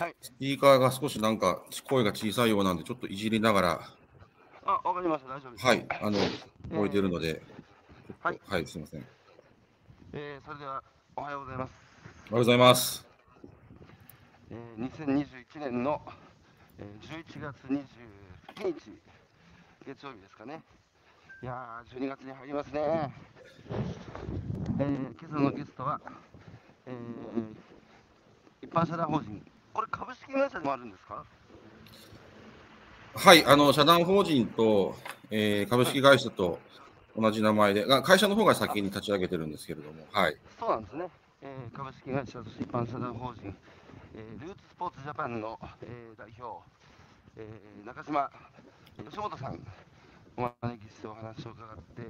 [0.00, 0.16] はい。
[0.22, 3.80] スピーカーが少しなんか声が小さいようなんで、ちょっといじりながら、
[4.64, 5.34] あ、わかりました。
[5.34, 5.66] 大丈夫です。
[5.66, 6.18] はい、あの、
[6.72, 7.42] 置いてるので、
[8.20, 9.04] はいはい、すみません。
[10.14, 10.82] えー、それでは、
[11.16, 11.72] おはようございます。
[12.30, 13.06] おはようございます。
[14.50, 16.00] えー、2021年の、
[16.78, 18.98] えー、11月29日、
[19.84, 20.62] 月曜日ですかね。
[21.42, 23.12] いやー、12月に入りますね。
[24.78, 26.00] えー、今朝のゲストは、
[26.86, 29.42] えー、一般社団法人、
[29.80, 31.24] これ株式会社でもあるんですか？
[33.14, 34.94] はい、あの、社団法人と、
[35.30, 36.58] えー株式会社と
[37.16, 40.36] 同じ名前で、あ会社の方が先に立ち上げてるんですけれども、はい。
[40.58, 41.08] そうなんですね。
[41.40, 43.56] えー株式会社一般社団法人、
[44.14, 46.62] えールーツスポーツジャパンの、えー代表、
[47.38, 48.30] えー中島
[49.02, 49.58] 吉本さん、
[50.36, 52.04] お招きしてお話を伺ってい、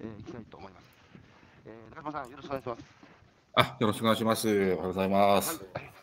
[0.00, 0.86] えーいきたいと思います。
[1.66, 2.82] えー中島さん、よろしくお願いします。
[3.54, 4.48] あ、よろしくお願いします。
[4.48, 5.64] おはようございます。
[5.76, 6.01] えー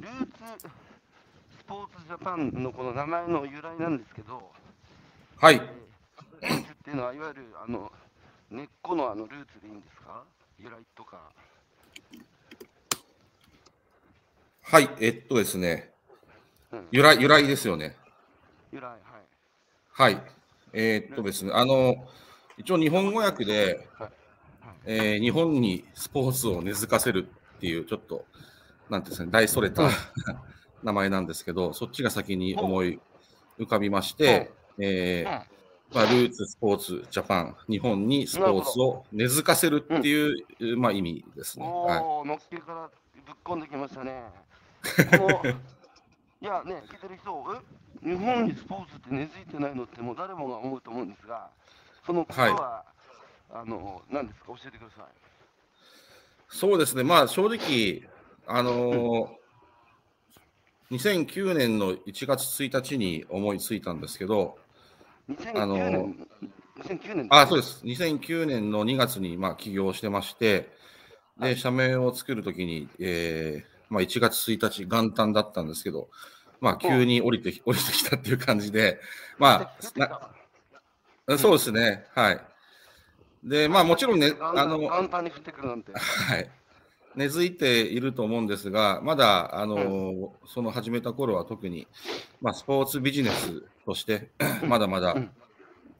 [0.00, 0.12] ルー
[0.58, 0.68] ツ
[1.58, 4.50] スポーツジャパンのこの名前の由来なんですけど、
[5.36, 5.60] はい、
[6.40, 7.92] えールーツっていうのは、いわゆるあの
[8.50, 10.24] 根っこのあのルーツでいいんですか？
[10.58, 11.20] 由来とか。
[14.62, 15.90] はい、えっとですね、
[16.72, 17.96] うん由来、由来ですよね。
[18.72, 18.98] 由来、はい。
[19.92, 20.22] はい。
[20.72, 21.94] えーっとですね、あの、
[22.56, 24.10] 一応日本語訳で、はい
[24.86, 28.24] えー日本にスポーツを根付かせるっていう、ちょっと、
[28.90, 29.88] なんていうんですかね、大それた
[30.82, 33.00] 名前なんですけど、そっちが先に思い
[33.58, 35.60] 浮かびまして、えー
[35.94, 41.66] まあ、ルーツスポーツジャパン、日本にスポーツを根付かせるっていう、まあ、意味ですね。
[41.66, 42.88] はい、のっけから
[43.26, 44.24] ぶっこんできましたね。
[46.42, 47.80] いやね、聞いてる人、え？
[48.08, 51.50] 日本にスポーツって根付いてないのってもう誰もが思うと思うんですが、
[52.06, 52.84] そのことは、
[53.52, 55.04] あの何ですか、教えてください。
[56.48, 58.08] そうですね、まあ正直、
[58.50, 59.40] あのー
[60.90, 64.58] 2009年の1月1日に思いついたんですけど、
[65.30, 66.16] 2009あの年、
[66.80, 70.68] 2009年あそうです、2009年の2月にまあ起業してまして、
[71.40, 76.08] で社名を作るときに、えーまあ、1月1日、元旦だったんですけど、
[76.60, 79.00] まあ、急に降りて 降りてきたっていう感じで、
[79.38, 82.40] まあ、そうですね、はい。
[83.44, 85.92] で、まあ、もちろんね、あの、簡単に降ってくるなんて。
[85.92, 86.50] はい。
[87.16, 91.86] 根付いていると思うんですが、まだ、あの、その始めた頃は特に、
[92.40, 94.30] まあ、スポーツビジネスとして、
[94.68, 95.30] まだまだうん、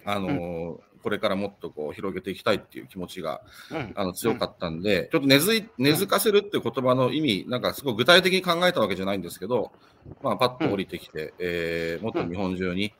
[0.04, 3.41] あの、これからもっとこう広げていきたいっていう気持ちが
[3.71, 3.93] うん。
[3.94, 9.72] あの強かったんで、ちょっと根付い根付かせるっていう言葉の意味、なんかすごい具体的に考えたわけじゃないんですけど、
[10.22, 12.92] まあ、パッと降りてきて、えーもっと日本中に、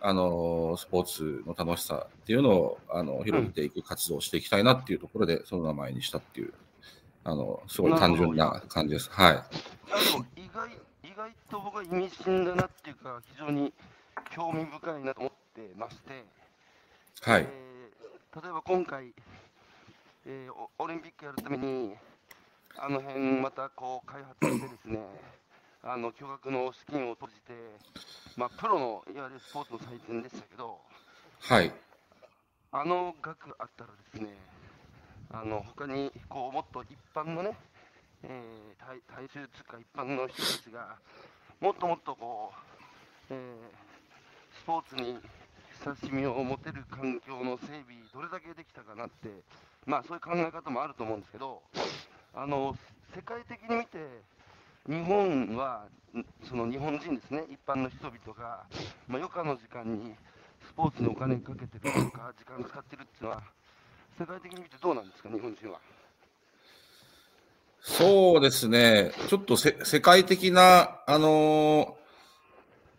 [0.00, 6.52] あのスポーツの楽しさっていうのをあの広げていく活動をしていきたいなっていうところで、その名前にしたっていう、
[7.24, 9.10] あのすごい単純な感じです。
[9.10, 10.40] はい。
[10.40, 10.68] 意外
[11.02, 13.72] 意外と僕は意味深だなっていうか、非常に
[14.30, 16.24] 興味深いなと思ってまして、
[17.22, 17.42] はい。
[17.42, 17.72] えー
[18.34, 19.12] 例えば今回、
[20.24, 21.94] えーオオリンピックやるために、
[22.78, 24.98] あの辺またこう開発してですね、
[25.82, 27.52] あの巨額の資金を投じて、
[28.36, 30.78] まあ、プロのいわゆるスポーツの祭典でしたけど、
[31.40, 31.72] はい。
[32.72, 34.34] あの額あったらですね、
[35.32, 37.56] あの他にこうもっと一般のね、
[38.22, 40.96] えー大大衆つうか一般の人たちが、
[41.60, 42.52] もっともっとこ
[43.30, 43.92] う、えー
[44.62, 45.18] スポーツに
[45.84, 49.28] 親しみを持てる環境の整備、どれだけできたかなって、
[49.86, 51.62] まあそういう考え方もあると思うんですけど、
[52.34, 52.76] あの
[53.16, 53.98] 世界的に見て、
[54.86, 55.86] 日本は、
[56.48, 58.64] その日本人ですね、一般の人々が、
[59.08, 60.14] まあ、余暇の時間に
[60.68, 63.42] スポーツにお金かけてるとか、時間使ってるっていうのは、
[64.18, 65.78] 世界的に見てどうなんですか、日本人は？
[67.80, 72.02] そうですね、ちょっとせ世界的な、あのー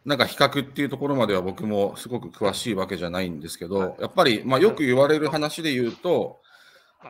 [0.06, 6.42] なんか比較っていうところまでは僕もすごく詳しいわけじゃないんですけど、やっぱり、まあ、よく言われる話で言うと、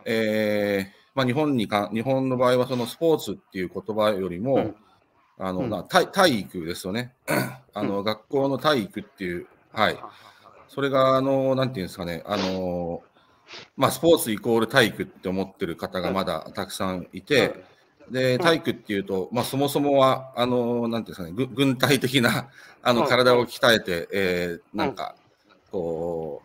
[0.05, 4.75] えーまあ、日本にか日本の場合はそのスポーツっていう言葉よりも、うん。
[5.39, 5.69] あのうん。
[5.71, 7.13] な体体育ですよね。
[7.73, 9.97] あの、学校の体育っていう、はい、
[10.67, 13.01] それがあのなんていうんですかね、あの
[13.75, 17.63] まあ、スポーツイコール体育って思ってる方がまだたくさんいて、
[18.11, 22.49] で体育っていうと、まあ、そもそもはあのなんていうんですかね、ぐ軍隊的な
[22.81, 25.15] あのうん体を鍛えて、えーなんか
[25.71, 26.41] こ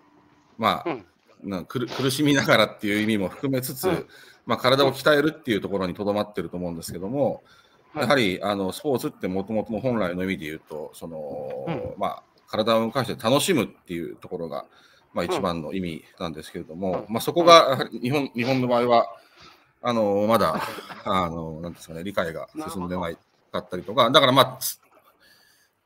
[0.58, 1.04] う、まあ、うん。
[1.44, 4.06] な苦苦しみながらっていう意味も含めつつ、うん
[4.44, 7.42] まあ、体を鍛えるっていうところにとどまってると思うんですけども、
[7.92, 8.02] はい。
[8.04, 11.94] やはりあのスポーツってもともとの本来の意味で言うとその、うん。
[11.96, 14.64] まあ、体を動かして楽しむっていうところが、
[15.12, 17.14] まあ、一番の意味なんですけれども、うん。
[17.14, 19.06] まあ、そこが 日本日本の場合は
[19.80, 20.60] あのまだ、
[21.04, 23.18] あのなんですかね、理解が進んでない
[23.52, 24.58] かったりとか、だからまあ、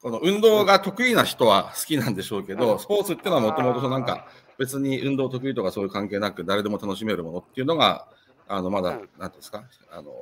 [0.00, 4.26] この運動が得意な人は好きなんでしょうけど、スポーツっていうのはもともとなんか
[4.58, 8.08] 別に運動得意とかそういう関係なく誰でも楽しめるものっていうのが、
[8.48, 10.12] あのまだ、なんですか、あの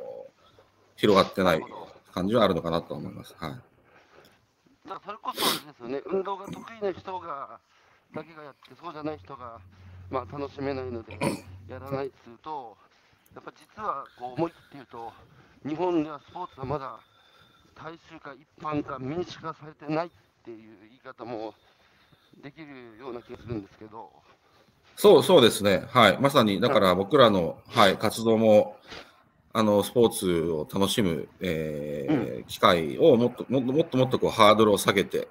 [0.97, 1.63] 広がってない
[2.13, 3.35] 感じはあるのかなと思います。
[3.39, 4.89] はい。
[4.89, 7.61] だそれこそですよね、運動が得意な人が
[8.15, 9.59] だけがやって、そうじゃない人が、
[10.11, 11.19] まあ、楽しめないので、
[11.69, 12.77] やらないっつうと、
[13.35, 15.13] やっぱ実はこう思い切って言うと、
[15.67, 16.99] 日本ではスポーツはまだ
[17.75, 20.11] 大衆化、一般化、民主化されてないっ
[20.45, 21.55] ていう言い方も
[22.43, 24.11] できるような気がするんですけど。
[24.97, 28.77] そうそうですね、はい、まさにだから僕らの、はい、活動も
[29.55, 32.45] あのスポーツを楽しむ、えーうん。
[32.45, 35.29] 機会をもっともっともっともっとこうハードルを下げて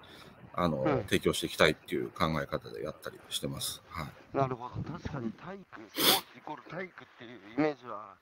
[0.61, 3.81] あの、うん提供していきたいっていう考え方でやったりしてます。
[3.89, 4.07] はい
[4.37, 8.13] なるほど、確かに体育、スポーツイコール体育っていうイメージは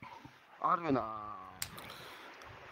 [0.60, 1.36] あるな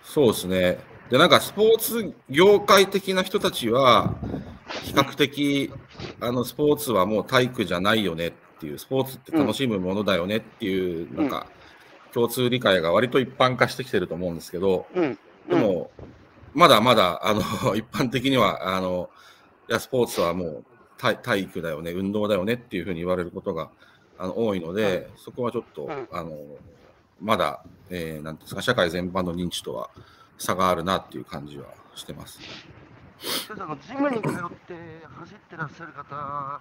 [0.02, 0.78] そうですね。
[1.10, 4.14] で、なんかスポーツ業界的な人たちは、
[4.84, 5.72] 比較的、
[6.20, 11.46] あの、スポーツはもう体育じゃないよねっていう、スポーツって楽しむものだよねっていう、なんか、
[12.14, 15.18] 共通理解が割と一般化してきてると思うんですけど、うん。
[15.48, 15.90] でも、
[16.54, 17.40] まだまだ、あの、
[17.76, 19.10] 一般的には、あの、
[19.68, 20.64] いや、スポーツはもう
[20.98, 23.70] 体体育だよね、運動だよねっていうふうに言われることが
[24.18, 26.38] あの多いので、そこはちょっと、うんあの、
[27.20, 29.90] まだ、えーなんていうんですか、社会全般の認知とは
[30.38, 32.38] 差があるなっていう感じはしてます。
[33.50, 34.32] あのジムに通っ
[34.66, 34.74] て
[35.18, 36.60] 走ってらっしゃる方、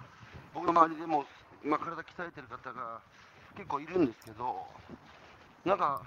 [0.54, 1.24] 僕の周りでも、
[1.62, 3.00] まあ、体鍛えてる方が
[3.54, 4.66] 結構いるんですけど、
[5.64, 6.02] なんか、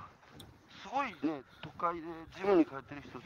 [0.82, 2.02] すごいね、都会で
[2.36, 3.26] ジムに通ってる人す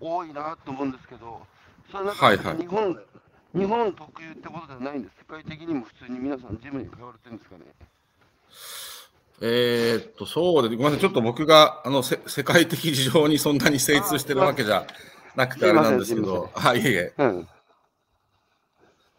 [0.00, 1.40] 多いなと思うんですけど、
[1.90, 2.98] それなんかはいはい日本、
[3.54, 5.16] 日本特有ってことではないんです。
[5.18, 7.64] 世界的にも普通に皆さんジムに通われてるんですかね。
[9.40, 14.84] えーっと、そうで、ごめんなさい、ちょっと僕が、あの、せ世界的事情にそんなに精通してるわけじゃ
[15.36, 17.12] なくてあれなんですけど、はい、いえいえ。
[17.18, 17.48] うん。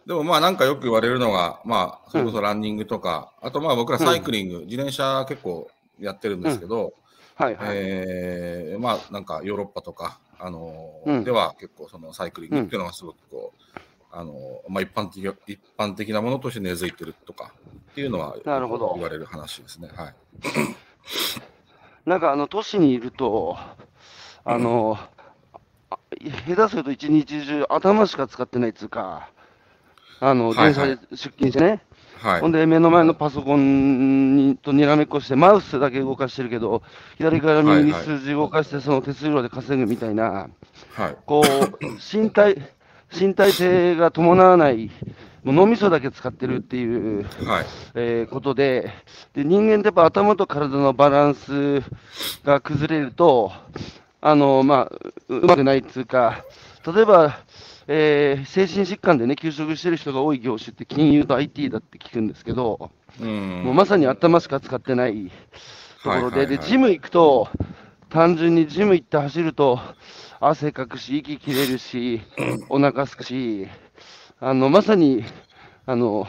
[0.05, 5.69] でもまあなんかよく言われるのが、まあそれこそランニングとか、あとまあ僕らサイクリング、自転車結構
[5.99, 6.93] やってるんですけど、
[7.35, 7.67] はいはい。
[7.71, 11.23] えーまあなんかヨーロッパとか、あのうん。
[11.23, 13.79] では結構そのサイクリングっていうのがすごくこう、
[14.11, 14.33] あの
[14.67, 17.53] まあ一般的一般的なものとして根付いてるとか
[17.91, 18.91] っていうのはなるほど。
[18.95, 19.89] 言われる話ですね。
[19.95, 20.15] はい。
[22.05, 23.57] なんかあの都市にいると、
[24.43, 24.97] あの、
[25.89, 25.99] あ
[26.47, 29.29] 下手すると一日中頭しか使ってないっつうか、
[30.19, 30.73] あの、はいはい。
[30.73, 31.83] 電車で出勤してね、
[32.21, 32.51] はいほん。
[32.51, 36.83] で目の前のパソコンにとにらめっこして、マウスだけ動かしてるけど、
[37.17, 40.49] 左から右に数字動かして、その手数料で稼ぐみたいな、
[40.93, 41.17] はい。
[41.25, 41.85] こう、
[42.17, 42.57] 身体、
[43.17, 44.91] 身体性が伴わない、
[45.43, 47.65] もう脳みそだけ使ってるっていう、はい。
[47.95, 48.91] えーことで
[49.33, 51.81] で、人間ってやっぱ頭と体のバランス
[52.43, 53.51] が崩れると、
[54.21, 54.95] あのまあ、
[55.29, 56.43] ううまくないっていうか、
[56.93, 57.39] 例えば、
[57.91, 63.63] えー精神疾患でね、休職してる人が多い業種って金融と IT だって聞くんですけど、うん。
[63.63, 65.31] もうまさに頭しか使ってない
[66.03, 67.49] ところで、はいはいはいでジム行くと、
[68.09, 69.79] 単純にジム行って走ると、
[70.39, 72.21] 汗かくし、息切れるし、
[72.69, 73.67] お腹すくし、
[74.39, 75.25] あのまさに
[75.87, 76.27] あの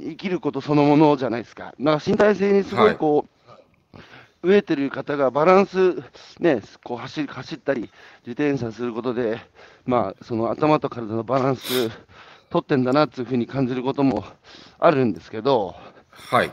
[0.00, 1.74] 生きることそのものじゃないですか。
[1.78, 3.37] なんか身体性にすごはいいこう、
[4.42, 5.96] 飢えてる方がバランス、
[6.38, 7.90] ね、こう走り走ったり、
[8.26, 9.40] 自転車することで、
[9.84, 11.90] まあ、その頭と体のバランス
[12.50, 14.24] 取ってんだなっていうふうに感じることも
[14.78, 15.74] あるんですけど、
[16.10, 16.52] はい。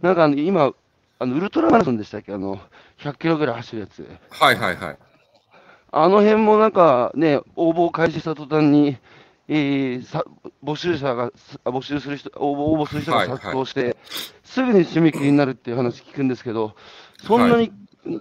[0.00, 0.72] なんか今、
[1.18, 2.60] あのウルトラマラソンでしたっけ、あの
[2.98, 4.08] 100キロぐらい走るやつ。
[4.30, 4.98] はいはいはい。
[5.92, 8.96] あの辺もなんかね、応募を開始した途端に、
[9.52, 10.24] えーさ
[10.62, 11.32] 募集者が、
[11.64, 13.38] 募集する人、応募する人がはいはい。
[13.38, 13.96] 殺到して、
[14.44, 16.76] すぐに締め切りになるっていう話聞くんですけど、
[17.26, 17.72] そんなに、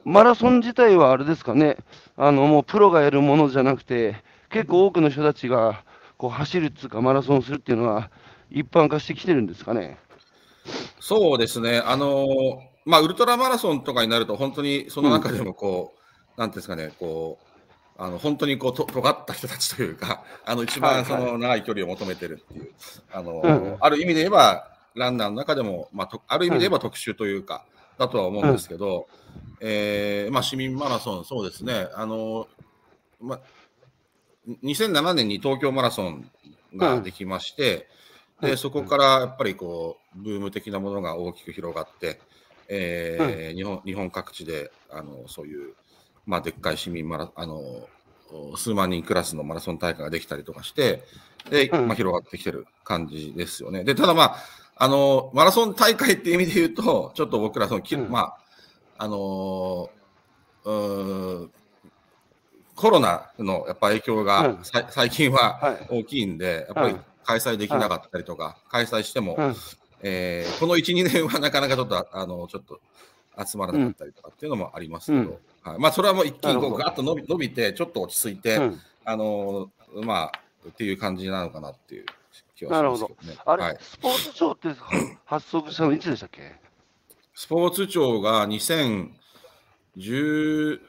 [0.05, 1.77] マラソン自体はあれですかね、
[2.17, 4.15] あのもうプロがやるものじゃなくて、
[4.49, 5.83] 結構多くの人たちが
[6.17, 8.09] こう走るっていうか、マラソンするっていうのは、
[8.49, 9.99] 一般化してきてるんですかね。
[10.99, 12.25] そうですね、あのー
[12.85, 15.93] まあ、ウルトラマラソンとかになると、本当にその中でもこ
[16.35, 17.48] う、なんていうんですかね、こう、
[18.01, 22.73] あの本当にこうと尖った人たちというか、 あの一番その長い距離を求めてるっていう、
[23.11, 27.65] あのうんある意味で言えば、ランナーの中でも、まあ、とある意味で言えば特殊というか、
[27.97, 29.07] だとは思うんですけど、
[29.59, 32.47] えーまあ、市民マラソン、そうですね、あの
[33.19, 33.39] まあ、
[34.63, 36.31] 2007年に東京マラソン
[36.75, 37.99] ができまして、うん
[38.41, 42.21] でそこからやっぱりこうブーム的なものが大きく広がって、
[42.69, 45.75] えー日本日本各地であのそういう、
[46.29, 47.61] まあ、でっかい市民マラあの
[48.55, 51.03] 数万人クラスのマラソン大会ができたりとかして
[51.49, 51.87] で、うん。
[51.87, 53.83] まあ、広がってきてる感じですよね。
[53.83, 54.35] でただまあ
[54.81, 58.09] あの、マラソン大会っていう意味で言うと、ちょっと僕らその、きうん。
[58.09, 58.37] まあ、
[58.97, 61.49] あのー
[62.75, 64.63] コロナのやっぱ影響が、うん。
[64.63, 65.87] さ最近ははい。
[65.89, 67.01] 大きいんで、やっぱりうん。
[67.25, 69.55] 開催できなかったりとか、開催しても、うん。
[70.01, 72.79] えーこの1、2年はなかなかちょっと、あの、ちょっと
[73.45, 82.05] 集まらなかったりとかっていうのもありますけど、はい、まあ、それはもう一気にこうガッと伸び伸びて、ちょっと落ち着いて、うんあのーまあ、っていう感じなのかなっていう
[82.55, 83.39] 気はしますけどね。
[83.45, 84.69] あれ、はい、スポーツ庁って
[85.25, 86.55] 発足したのいつでしたっけ？
[87.33, 90.79] スポーツ庁が2016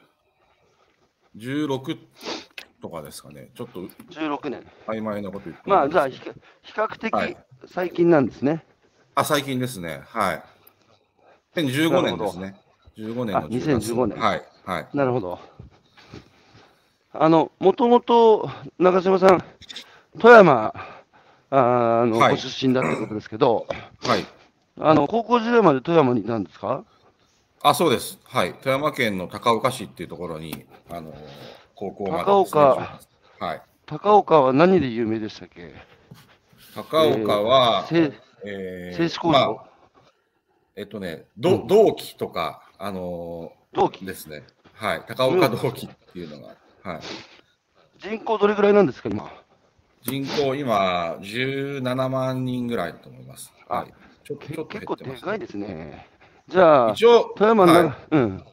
[2.81, 4.65] とかですかね、ちょっと ?16 年。
[4.87, 6.19] 曖昧なこと言ってまあ、じゃあ、比
[6.61, 7.37] 比較的はい
[7.67, 8.65] 最近なんですね。
[9.15, 10.01] あ、最近ですね。
[10.05, 10.43] はい。
[11.55, 12.55] 2015年ですね。
[13.01, 14.43] 15年のあ10月2015年はい。
[14.65, 14.87] はい。
[14.93, 15.39] なるほど。
[17.13, 19.43] あの、もともと中島さん、
[20.19, 20.73] 富山
[21.49, 23.65] あの、はいご出身だってことですけど、
[24.03, 24.25] はい。
[24.79, 26.83] あの高校時代まで富山にいたんですか？
[27.63, 28.17] あ、そうです。
[28.23, 28.53] はい。
[28.55, 31.13] 富山県の高岡市っていうところに、あの、
[31.75, 32.99] 高校まで高岡
[33.39, 33.61] はい。
[33.85, 35.73] 高岡は何で有名でしたっけ？
[36.75, 38.13] 高岡は、せ
[38.45, 39.71] えー製紙工場、まあ
[40.77, 44.03] えっとね、ど同期とか、あの同期？
[44.03, 44.43] ーですね。
[44.73, 45.03] はい。
[45.07, 47.01] 高岡同期っていうのが、はい。
[47.99, 49.31] 人口どれぐらいなんですか、今？
[50.01, 53.53] 人口今、17万人ぐらいだと思います。
[53.69, 53.93] あはい。
[54.23, 56.07] ちょちょっとけ結構減ってます、でかいですね。
[56.47, 58.43] じゃあ、一応、富山はいうん。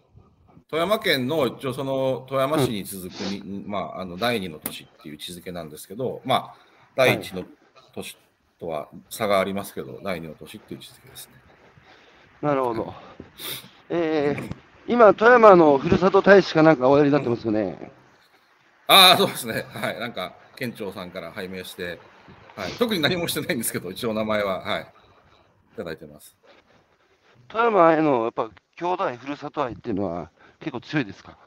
[0.70, 6.54] 富山県の一応その富山市に続くに、まあ、あの第二の都市っていう位置づけなんですけど、まあ、
[6.94, 7.44] 第一の
[7.94, 8.18] 都市
[8.60, 11.32] とは差がありますけど、第二の都市っていう位置づけですね。
[12.42, 12.92] なるほど。
[13.90, 14.54] えー、
[14.86, 17.90] 今、富山のふるさと大使かなんかおやりになってますよね。
[18.86, 19.66] ああ、そうですね。
[19.68, 20.00] はい。
[20.00, 21.98] なんか、県庁さんから拝命して、
[22.56, 22.72] はい。
[22.72, 24.82] 特に何もしてないんですけど、一応名前は、はい。
[24.82, 26.36] いただいてます。
[27.48, 30.30] 富山へのやっぱ兄弟ふるさと愛っていうのは
[30.60, 31.38] 結構強いですか？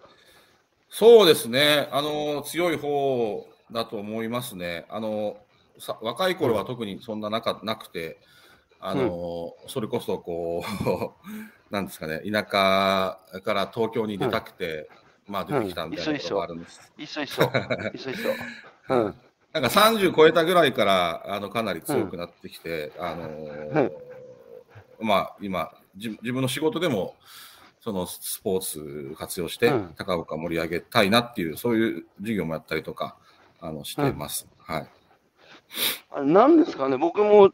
[0.89, 1.89] そうですね。
[1.91, 4.85] あの、強い方だと思いますね。
[4.89, 5.37] あの、
[5.77, 8.17] さ若い頃は特にそんななかなくて、
[8.79, 11.29] あの、それこそこう、
[11.71, 14.89] なんですかね、田舎から東京に出たくて、
[15.27, 16.91] まあ出てきたみたいなところがあるんです。
[16.97, 17.51] 一緒 一緒。
[17.93, 18.29] 一緒一緒。
[18.89, 19.15] うん。
[19.53, 23.91] なんか30超えたぐらいから、あの、かなり強くなってきて、あのー
[24.99, 27.15] まあ、今、じ自分の仕事でも、
[27.81, 33.17] そのスポーツ活用してうん、高岡盛り上げたいなっていう、そういう授業もやったりとか、
[33.59, 34.47] あの、してます。
[34.59, 34.87] はい。
[36.11, 37.51] あれ何ですかね、僕も、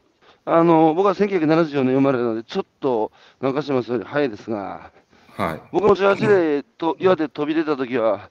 [0.50, 4.90] あの、僕は1974年生まれなので、ちょっと中島さんより早いですが、
[5.36, 5.60] はい。
[5.72, 8.30] 僕も18でと岩手飛び出た時は、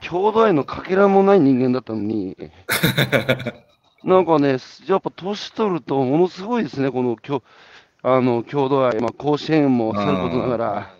[0.00, 2.36] 郷土愛のかけらもない人間だったのに、
[4.04, 7.42] なんかね、やっぱ年取るとものすごいですね、このきょ
[8.02, 10.90] あの郷土愛、まあ、甲子園もさることながら、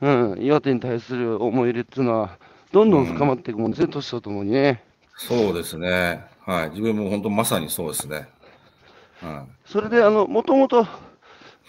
[0.00, 2.38] うん、岩手に対する思い入れっていうのは、
[2.72, 4.82] どんどん深まっていくもんですね、年とともにね。
[5.16, 6.24] そうですね。
[6.44, 6.70] はい。
[6.70, 8.26] 自分も本当まさにそうですね。
[9.22, 9.70] はい。
[9.70, 10.86] それで、あの、もともと、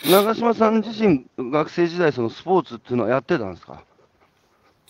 [0.09, 3.83] 長嶋さん自身、学生時代、そのスポーツっていうのはやってたんですか？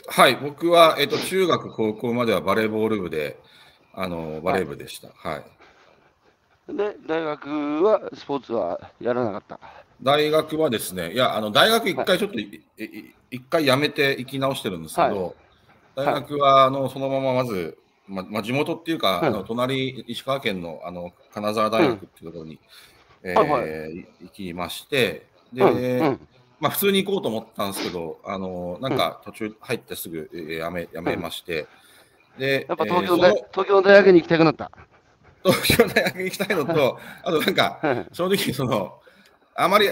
[0.08, 0.36] はい。
[0.38, 3.38] 僕は、えっと、中学、高校まではバレーボール部で、
[3.94, 5.10] あの、バレー部でした。
[5.10, 5.44] はい
[6.66, 9.60] で、大学はスポーツはやらなかった？
[10.02, 15.36] 大学はですね、いや、あの大学一回ちょっとい、いい一回辞めて行き直してるんですけど、
[15.94, 17.78] 大学はあのそのまままず、
[18.08, 22.60] ままあ、地元っていうか、はいあの隣、石川県のあの金沢大学っていうところに、
[23.24, 24.08] えーはいはい。
[24.22, 26.28] 行きまして、で、うんうん。
[26.60, 31.68] まあ、普通に行こうと思ったんですけど、あのなんか途中入ってすぐ、えー辞め辞めまして、
[32.38, 34.72] で、やっぱ東京えー大、東京の大学に行きたくなった。
[35.44, 39.00] 東京大学に行きたいのと、 あとなんか、はい正直その、
[39.56, 39.90] あまり、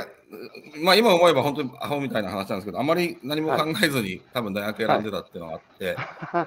[0.83, 5.95] まあ今思えば本当にアホみたいな話なんですけど、あまり何も考えずに、多分大学選んでたっていうのがあって、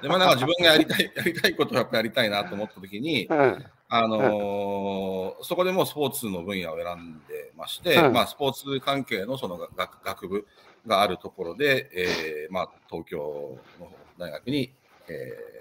[0.01, 10.47] でまあなんか自分がやりたい、やりたいことをやっぱやりたいなと思ったときに、うんあのーそこでもうスポーツの分野を選んでまして、うんまあスポーツ関係のその学学部
[10.87, 14.71] があるところで、えーまあ東京の大学に、
[15.07, 15.11] え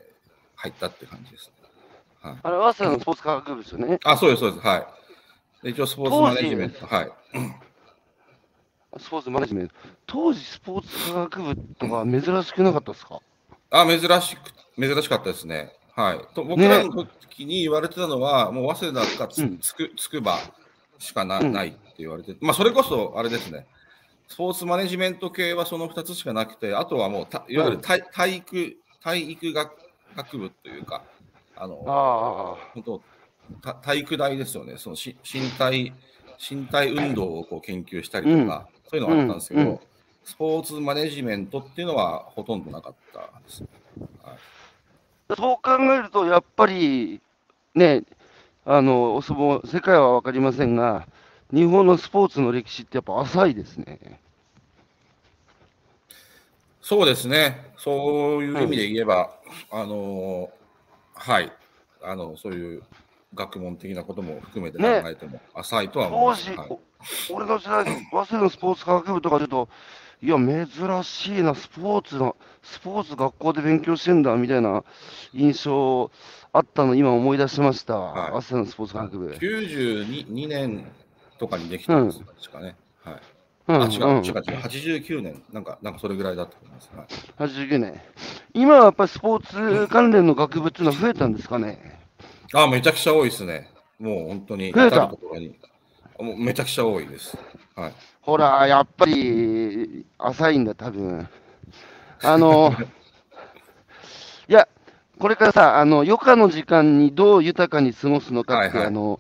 [0.01, 0.05] ー
[0.57, 1.69] 入ったって感じですね。
[2.23, 2.39] はい。
[2.43, 3.99] あれ、早稲田のスポーツ科学部ですよね。
[4.05, 4.67] あ、そうです、そうです。
[4.67, 4.87] はい。
[5.65, 6.87] で一応、スポーツマネジメント。
[6.87, 7.13] はい。
[8.99, 9.75] スポーツマネジメント。
[10.07, 13.21] 当時、スポーツ科学部とか珍しくなかったですか？
[13.71, 14.41] あ、珍しく、
[14.81, 15.73] 珍しかったですね。
[15.95, 16.35] はい。
[16.35, 19.43] と僕らの時に言われてたのは、もう早稲田かつ,、
[19.75, 20.39] くつくば
[20.99, 23.67] しかな,、うんないって言われて、まあ、それこそ、あれですね。
[24.29, 29.73] スポーツマネジメント系はその2つしかなくて、あとはもうた、いわゆる体体育、体育学
[30.17, 31.03] 学部というか、
[31.57, 33.03] あの、あ本当
[33.63, 34.79] た体育大ですよね。
[34.79, 35.93] そのし身体
[36.51, 39.81] 身体運動をこう研究したりとか、そういうのがあったんですけど、うんうん。
[40.25, 43.69] スポーツマネジメントっていうのはほとんどなかったですね。
[44.23, 44.39] はい。
[45.37, 47.21] そう考えると、やっぱり
[47.75, 48.05] ね、
[48.65, 51.07] あのお相撲、世界は分かりませんが、
[51.53, 54.21] 日本のスポーツの歴史ってやっぱ浅いですね。
[56.81, 59.31] そうですね、そういう意味で言えば、
[59.71, 60.51] あの
[61.15, 61.53] はい。
[62.03, 62.83] あの、そういう
[63.35, 66.45] 学問的なことも含めて考えても浅いとは思い当ます。
[66.45, 66.69] 時、はい。
[66.71, 66.81] お
[67.31, 69.69] 俺の時代、早稲田のスポーツ科学部とかちょっと、
[70.23, 74.85] いや、珍しいな、スポーツの、スポーツ学校で勉強してんだみたいな
[75.33, 76.11] 印象
[76.53, 79.29] あったの、今思い出しました、はい早稲田のスポーツ科学部。
[79.31, 80.87] 92年
[81.39, 82.77] とかにできたんです、確かね。
[83.03, 83.15] はい
[83.67, 86.91] うんあ、違う、うん違う、違う、89年、なんか、なんかそれぐらいだと思います。
[86.95, 87.05] は
[87.47, 88.01] い、89年。
[88.53, 89.47] 今はやっぱりスポー
[89.87, 91.99] ツ関連の学部っていうのは増えたんですかね？
[92.53, 93.71] あ、めちゃくちゃ多いですね。
[93.99, 95.59] もう本当に、増えた至るところに
[96.19, 97.37] もうめちゃくちゃ多いです。
[97.75, 97.93] はい。
[98.21, 101.29] ほら、やっぱり浅いんだ、多分
[102.23, 102.73] あの、
[104.49, 104.69] いや、
[105.19, 109.19] これからさ、あの余暇の時間にどう豊かに過ごすのかって、はいはいあの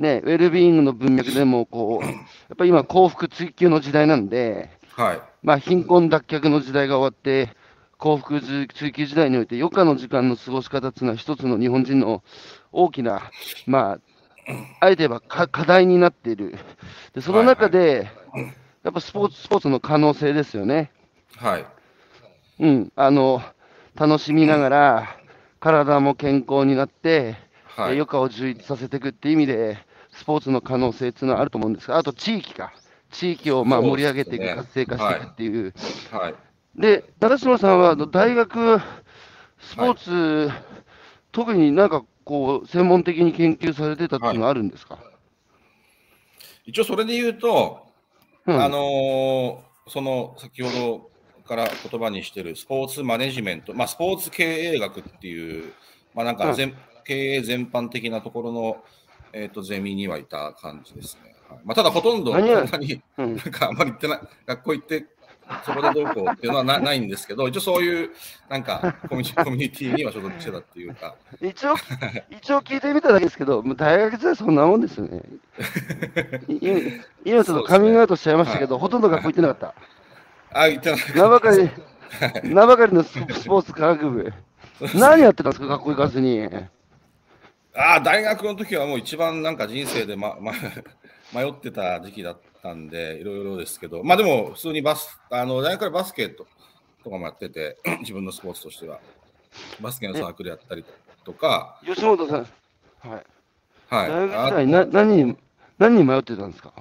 [0.00, 2.10] ね、ウェルビーイングの文脈でもこう、 や
[2.54, 5.20] っぱり今、幸福追求の時代なんで、はい。
[5.42, 7.54] まあ、貧困脱却の時代が終わって、
[7.98, 12.22] 幸福追求時代において、余暇の時間の過ごし方っていうのは、一つの日本人の
[12.72, 13.30] 大きな、
[13.66, 13.98] まあ、
[14.80, 16.56] あえて言えばか課題になっている。
[17.14, 18.10] で、その中で、
[18.82, 20.90] やっぱスポーツ、スポーツの可能性ですよね。
[21.36, 21.66] はい。
[22.60, 23.42] うん、あの、
[23.94, 25.16] 楽しみながら、
[25.60, 27.36] 体も健康になって、
[27.76, 27.96] はい。
[27.96, 29.78] え余暇を充実させていくっていう意味で、
[30.12, 32.72] スポーツの可能性っていうのはあると思うんですが、あと地域か。
[33.10, 35.74] 地域をまあ盛り上げていく、活性化していくっていう。
[36.10, 36.34] はい。
[36.76, 38.80] で、長嶋さんは大学、
[39.58, 40.50] スポーツ、
[41.32, 44.98] 特になんかこう、専門的に研究されてたっていうのはあるんですか、
[46.64, 47.86] 一応それで言うと、
[48.46, 48.62] うん。
[48.62, 51.10] あのーその先ほど
[51.44, 55.72] から言葉にしてるスポーツマネジメント、まあ、スポーツ経営学っていう、
[56.14, 58.84] まあ、なんか全、経営全般的なところの、
[59.32, 61.34] えー、とゼミにはいた感じですね。
[61.48, 61.60] はい。
[61.64, 63.36] まあ、ただ、ほとんど、そんなに、うん。
[63.36, 65.06] なんかあんまり行ってない、学校行って、
[65.64, 68.10] そこでどうこうっていうのはな ないんですけど、一応そういう、
[68.48, 71.74] なんかコミュニ、コミュニティには所属してたっていうか、一応、
[72.30, 75.22] 一応聞いてみただけですけど、もう大学時代そんなもんですよね。
[77.24, 79.58] 今ちょっとカミングアウトしちゃいましたけど、ほとんど学校行ってなかっ
[80.52, 80.60] た。
[80.60, 81.00] あ、行ってない。
[81.14, 81.70] 名ばかり、
[82.44, 84.32] 名ばかりのススポーツ科学部。
[84.94, 86.48] 何やってたんですか、学校行かずに。
[87.74, 90.52] ああ、大学の時はもう一番なんか人生で、まま、
[91.32, 96.46] 迷ってた時期だったんで、いろいろですけど、まあでも普通にバス、あの大学からバスケット
[97.04, 99.00] とかもやってて、 自分のスポーツとしては、
[99.80, 100.84] バスケのサークルやったり
[101.24, 102.46] とか、吉本さん、は
[103.08, 103.10] い、
[103.88, 104.08] はい。
[104.08, 105.36] 大学時あ代な何に、
[105.78, 106.72] 何に迷ってたんですか？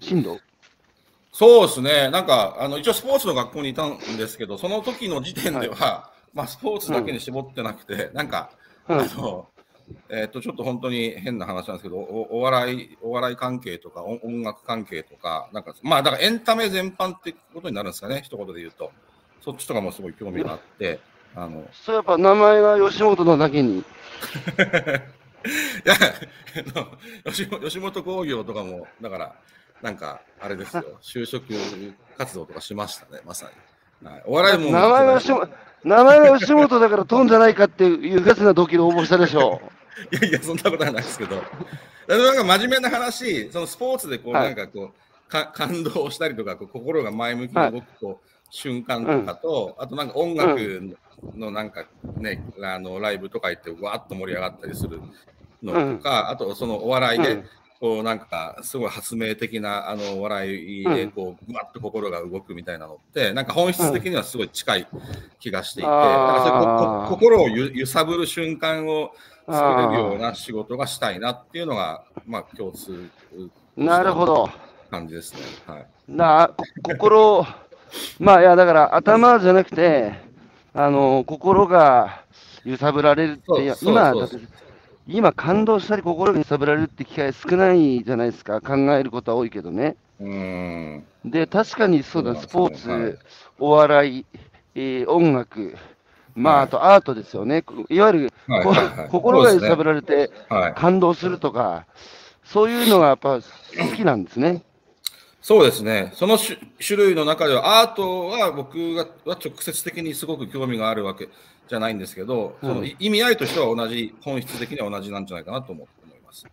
[0.00, 0.40] 進路
[1.32, 8.50] そうですね、なんかあの一応スポーツの学校にいたんですけど、その時の時点では、まあスポーツだけに絞ってなくて、なんか、
[8.88, 9.46] うんあの、
[10.08, 18.90] えっとちょっと本当に変な話なんですけどおお笑いお笑い関係とか音音楽関係とかなんかまあだからエンタメ全般ってことになるんですかね一言で言うと。
[19.46, 20.98] そっちとかもすごい興味があって
[21.36, 23.78] あのそうやっぱ名前が吉本なだけに。
[23.78, 23.82] い
[25.84, 25.94] や
[27.24, 29.34] 吉本吉本興業とかもだから
[29.80, 31.44] なんかあれですよ 就職
[32.18, 33.48] 活動とかしましたねまさ
[34.02, 35.48] に、はい、お笑いも名前が吉本
[35.84, 39.60] 名前が吉本だから飛んじゃないかっていうガスな動機で応募したでしょ
[40.12, 41.36] いやいや、そんなことはないですけど、
[42.08, 44.54] なんか真面目な話、そのスポーツでこう、はい。
[44.54, 50.96] なんかこう、か 感動したりとか、こう心が前向きに動くこう、瞬間とかと、あとなんか音楽
[51.34, 55.00] のなんかね、あのライブとか行って、わーっと盛り上がったりする
[55.62, 57.44] のとか、あとそのお笑いで、うん。
[57.78, 64.86] こうなんかすごい発明的なあのお笑いでこうぐわっと心が動くみたいなのってなんか本質的にはすごい近い
[65.38, 65.96] 気がしていて、あー。
[65.96, 69.12] なんかそういうここ心をゆ揺さぶる瞬間を
[69.46, 73.08] 作れるような仕事がしたいなっていうのがまあ共通
[73.76, 74.50] なるほど。
[74.90, 75.40] 感じですね。
[75.66, 75.86] はい。
[76.08, 77.46] なこ心、
[78.18, 80.14] まあいや、だから頭じゃなくて、
[80.72, 82.22] あの心が
[82.64, 84.14] 揺さぶられるって、今
[85.08, 89.96] 今、感動したり、心が揺さぶられるって機会少ないじゃないですか、考えることは多いけどね。
[90.20, 90.28] うー
[90.96, 91.04] ん。
[91.24, 93.18] で、確かにそうだ、スポーツ、はい
[93.58, 94.26] お笑い、
[94.74, 95.76] えー音楽、
[96.36, 97.64] まあ、はいあとアートですよね。
[97.88, 100.74] いわゆる、こはいはいはい心が揺さぶらられてはい。
[100.74, 101.86] 感動するとか、
[102.44, 103.42] そういうのがやっぱ好
[103.96, 104.62] きなんですね。
[105.40, 106.12] そうですね。
[106.14, 111.28] その種種類の中では、アートは僕がは直接的にすごく興味があるわけ
[111.68, 116.46] じゃないんですけど、うんそのい意味合いとしては同じ、本質的には同じなんじゃないかなと思思います。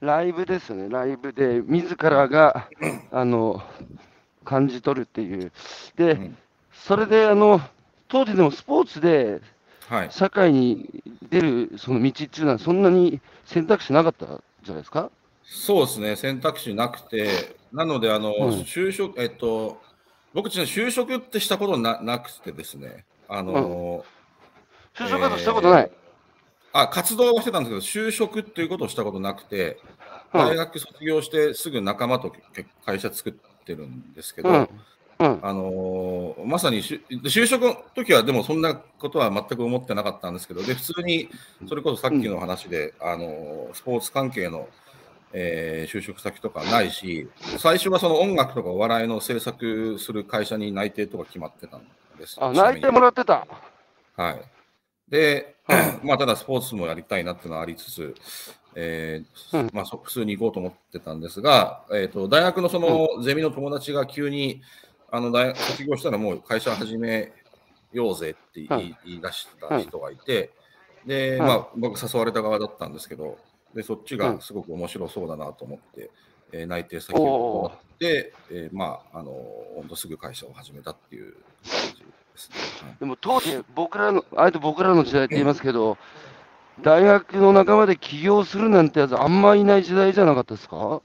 [0.00, 2.68] ライブですよね、ライブで、自らが、
[3.10, 3.62] あの、
[4.44, 5.52] 感じ取るっていう。
[5.96, 6.36] で、うん
[6.86, 7.60] それで、あの、
[8.14, 9.40] 当時でもスポーツで
[9.88, 10.08] はい。
[10.10, 15.10] 社会に出るその道っていうのは、そんなに選択肢なかったんじゃないですか？
[15.42, 19.82] そうですね、選択肢なくて、なので、あの、うん就職、えっと、
[20.32, 24.04] 僕ちの就職ってしたことななくてですね、あの、
[24.94, 25.90] 就職活動したことない。
[26.72, 29.78] あ、活動はしてたんですけど、就職っていうことをしたことなくて、
[30.32, 33.32] うん大学卒業してすぐ仲間とけ会社作っ
[33.64, 34.68] てるんですけど、うん。
[35.18, 35.38] うん。
[35.42, 41.28] あのーまさに就就職の時はでもそんなことは全く思ってなかったんですけど、で普通に
[41.68, 44.68] それこそさっきの話で、あのースポーツ関係の、
[45.32, 51.82] えー就職先とかないし、最初はその音楽とかお笑いの制作する会社に内定とか決まってたん
[52.18, 52.36] です。
[52.40, 53.46] あ、内定もらってた。
[54.16, 54.42] はい。
[55.08, 55.56] で、
[56.02, 58.14] まあ、ただスポーツもやりたいなっていうのはありつつ、
[58.74, 64.62] えーうんまあ、そ普通に行こうと思ってたんですが、えー、と大学のそのゼミの友達が急に、
[65.14, 67.32] あの大学卒業したらもう会社始め
[67.92, 68.98] ようぜって言い,、はい。
[69.06, 70.50] 言い出した人がいて、
[71.06, 71.48] で、はい。
[71.48, 73.38] まあ、僕誘われた側だったんですけど、
[73.74, 76.10] でそっちうんがすごく面白そうだなと思って、
[76.52, 79.30] えー内定先をもらって、えーまあ、あの
[79.76, 82.04] 本当すぐ会社を始めたっていう感じで
[82.36, 82.56] すね。
[82.88, 82.96] はい。
[83.00, 85.96] でも当時、僕らの、あえて僕らの時代って言いますけど、
[86.82, 91.02] 大学の仲間で起業するなんてやつ、あんまいない時代じゃなかったですか？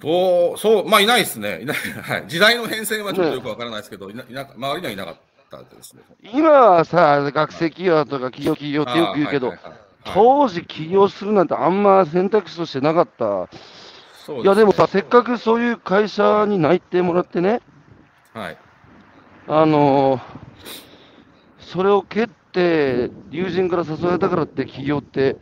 [0.00, 1.60] どうそう、まあいないですね。
[1.62, 5.16] いない はい、時代の変遷はちょっとよくわからないですけど、いないな周りにはいなかっ
[5.50, 6.02] たですね。
[6.32, 9.80] 今はさ、学生企業とか企業企業ってよく言うけどはいはいはいはい
[10.14, 13.18] 当時起業するなんてあんま選択肢としてなかった。
[13.18, 13.48] そう
[14.24, 17.60] すねいやでもさ、せっかくそういう会社に内定もらってね、
[18.32, 18.56] はい。
[19.46, 20.20] あのー
[21.70, 25.36] それを蹴って、友人から誘われたからって起業って、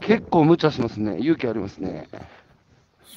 [0.00, 1.16] 結構無茶しますね。
[1.18, 2.08] 勇気ありますね。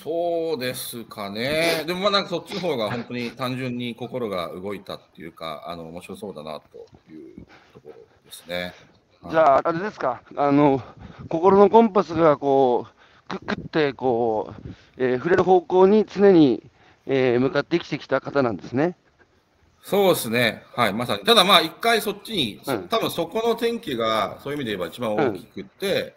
[0.06, 1.84] そうですかね。
[1.88, 6.78] でもまあなんかそっちの方が本当に単純に心が動いたっていうか、あの面白そうだなと
[7.12, 8.76] いうところですね。
[9.32, 10.80] じゃあ、あれですか、あの、
[11.28, 16.62] 心のコンパスがこう、くっくって、こう、えー触れる方向に常に、
[17.08, 18.96] えー向かって生きてきた方なんですね。
[19.82, 20.62] そうですね。
[20.76, 21.24] はい、まさに。
[21.24, 26.16] ただまあ一回そっちに、そうん多分そこの転機がそういう意味で言えば一番大きくって、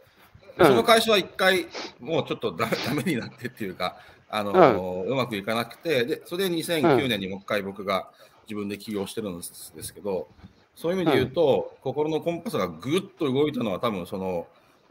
[0.59, 0.65] うん。
[0.65, 1.67] でその会社は一回
[2.01, 3.97] もうちょっとダメダメになってっていうか、
[4.29, 8.11] あのうまくいかなくて、でそれで2009年にもう一回僕が
[8.47, 10.29] 自分で起業してるんですですけど、
[10.75, 14.47] そういう意味で言うと、心のコンパスがぐっと動いたのは多分その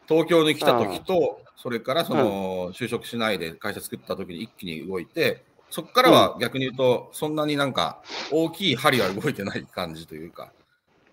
[0.08, 8.02] 東京に来た時と、それからその就職しないで会社作った時に一気に動いて、そこからは逆に言うと、そんなになんか
[8.32, 10.52] 大きい針は動いてない感じというか、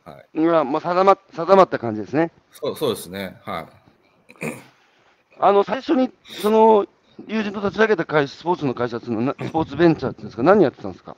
[0.05, 2.31] はい、今、もう定ま定まった感じですね。
[2.53, 3.84] そうそうですね、はい。
[5.41, 6.87] あの、最初に、その、
[7.29, 11.17] 友人と立ち上げた会社、スポーツの会社っていうの スポーツベンチャーっていうんですか、何やってたんですか？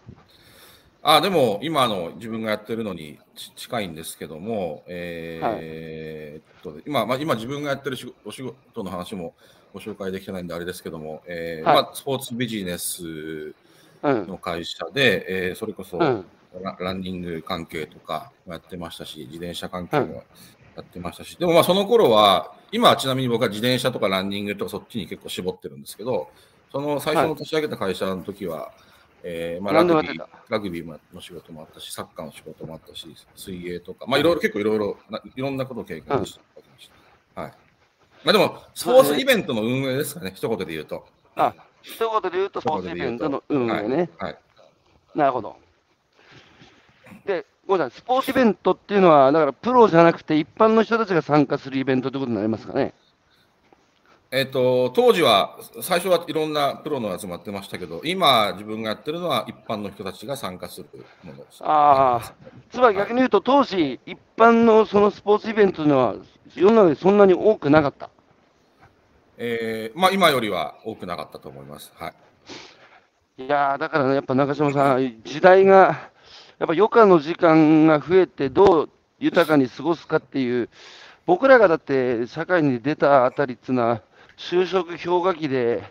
[1.09, 9.33] あでも今の自分がやってるのにち近いんですけども、えーっと今、まあ、今自分がやってるお仕事の話も
[9.73, 11.83] ご紹介できてないんであれですけども、えーはい。
[11.85, 13.55] まあ、スポーツビジネス
[14.03, 14.27] うん。
[14.27, 16.25] の会社で、えーそれこそうん。
[16.61, 20.25] ラランニング関係とかもやってましたし、自転車関係も
[20.77, 26.31] やってましたし、でもまあその頃は、今はちなみに僕は自転車とかランニングとかそっちに結構絞ってるんですけど、
[26.71, 28.71] その最初の立ち上げた会社の時は、
[29.23, 36.91] えーまあ、ラグビーラグビーの仕事もあったし、サッカーの仕事もあったし、水泳とか、まあいろいろ結構いろいろないろんなことを経験してきまし
[37.35, 37.41] た。
[37.43, 37.53] はい。
[38.25, 41.07] まあでも、スポーツイベントの運営ですかね、一言で言うと。
[41.37, 44.11] あ、一言で言うと、スポーツイベントの運営ね。
[44.19, 44.39] はい。
[45.15, 45.57] なるほど。
[47.25, 47.47] で、
[47.79, 52.95] さい、スポーツイベントっていうのは、だからプロじゃなくて、一般の人たちが参加するイベントということになりますかね。
[54.31, 60.89] えっと、当時は、最初はいろんなプロの集まってましたけど、今自分がやってるのは一般の人たちが参加する
[61.23, 61.63] ものです。
[61.63, 62.35] ああ、
[62.71, 66.15] つまり逆に言うと、当時、一般のそのスポーツイベントというのは、
[66.55, 68.11] 世の中でそんなに多くなかった。
[69.39, 71.93] えーまあ今よりは多くなかったと思います。
[71.97, 72.09] は
[73.39, 73.43] い。
[73.45, 76.11] いやーだからね、やっぱ中島さん、時代が、
[76.59, 80.69] やっぱ余暇の時間が増えて、どう豊かに過ごすかっていう、
[81.27, 84.03] 僕らがだって社会に出たあたりっていうのは、
[84.37, 85.83] 就職氷河期で、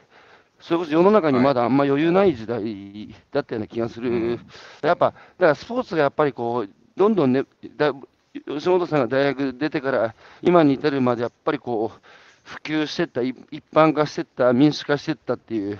[0.59, 4.47] それこそ世の中にまだあんま余裕ない時代だったような気がする、うん
[4.81, 7.43] やっぱ、だからスポーツがやっぱりこう、どんどんね、
[7.77, 7.93] だ
[8.47, 12.01] 吉本さんが大学出てから、今に至るまでやっぱりこう、
[12.43, 15.79] 普及してった、い一般化してった、民主化してったっていう。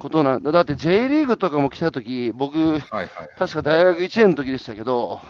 [0.00, 0.50] ことなんだ。
[0.50, 3.10] だって J リーグとかも来たとき、僕、はいはい。
[3.38, 5.20] 確か大学1年の時でしたけど、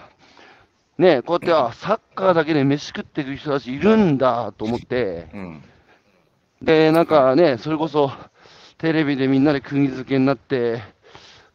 [0.96, 5.62] ね、こうやって、あ、サッカーだけで飯食っていく人たちいるんだと思って、うん。
[6.62, 8.12] で、なんかね、それこそ
[8.78, 10.82] テレビでみんなで釘付けになって、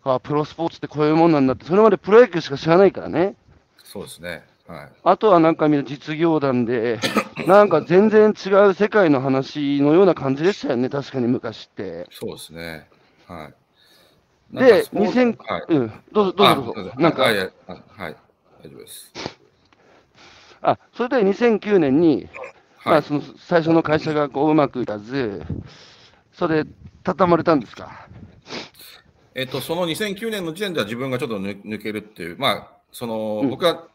[0.03, 3.35] あプロスポーツってこういうもんなんだって、それまでプロ野球しか知らないからね。
[3.83, 4.43] そうですね。
[4.67, 4.89] はい。
[5.03, 6.99] あとはなんかみんな実業団で、
[7.47, 12.07] なんか全然違う世界の話のような感じでしたよね、確かに昔って。
[12.11, 12.87] そうですね。
[13.27, 13.53] はい。
[14.55, 15.65] でなんかスポーツ2000はい。
[15.69, 16.93] うん、どうぞ、どうぞどうぞ。
[16.97, 18.17] なんか、はい、はい、大丈
[18.63, 19.11] 夫です。
[20.61, 22.27] あ、それで2009年に、
[22.85, 23.03] まあ、はい。
[23.03, 25.43] その最初の会社がこううまくいかず、
[26.33, 26.65] それ、
[27.03, 28.07] 畳まれたんですか？
[29.35, 33.87] えっと、その2009年の時点では自分がちょっと抜抜けるっていう、まあ、その、うん僕は、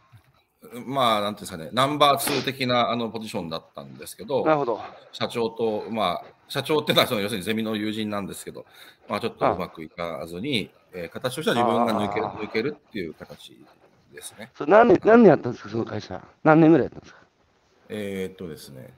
[0.86, 4.80] まあ、なんていうんですかね、ナンバー2的なあのポジションだったんですけど、なるほど。
[5.12, 8.66] 社長と、まあ、社長っていうのはその要するにゼミの友人なんですけど、
[9.08, 13.56] まあ、ちょっとうまくいかずに、えー形としては自分が抜け抜けるっていう形
[14.12, 14.50] ですね。
[14.54, 16.20] それ何年、何年やったんですか、その会社。
[16.44, 17.20] 何年ぐらいやったんですか？
[17.88, 18.92] えーっとですね、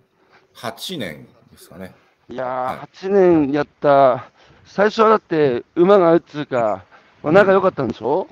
[0.57, 1.94] 8年ですかね。
[2.29, 3.09] いやー、は8
[3.44, 4.31] 年やった、
[4.64, 6.85] 最初はだって、馬が打つか、
[7.22, 8.27] まあ、仲良かったんでしょ、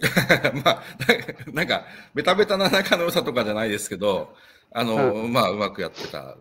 [0.64, 0.82] まあ、
[1.52, 1.84] なんか、
[2.14, 4.34] ベタベタな仲の良さとかじゃないですけど、
[4.72, 6.36] あの、まあ、うまくやってた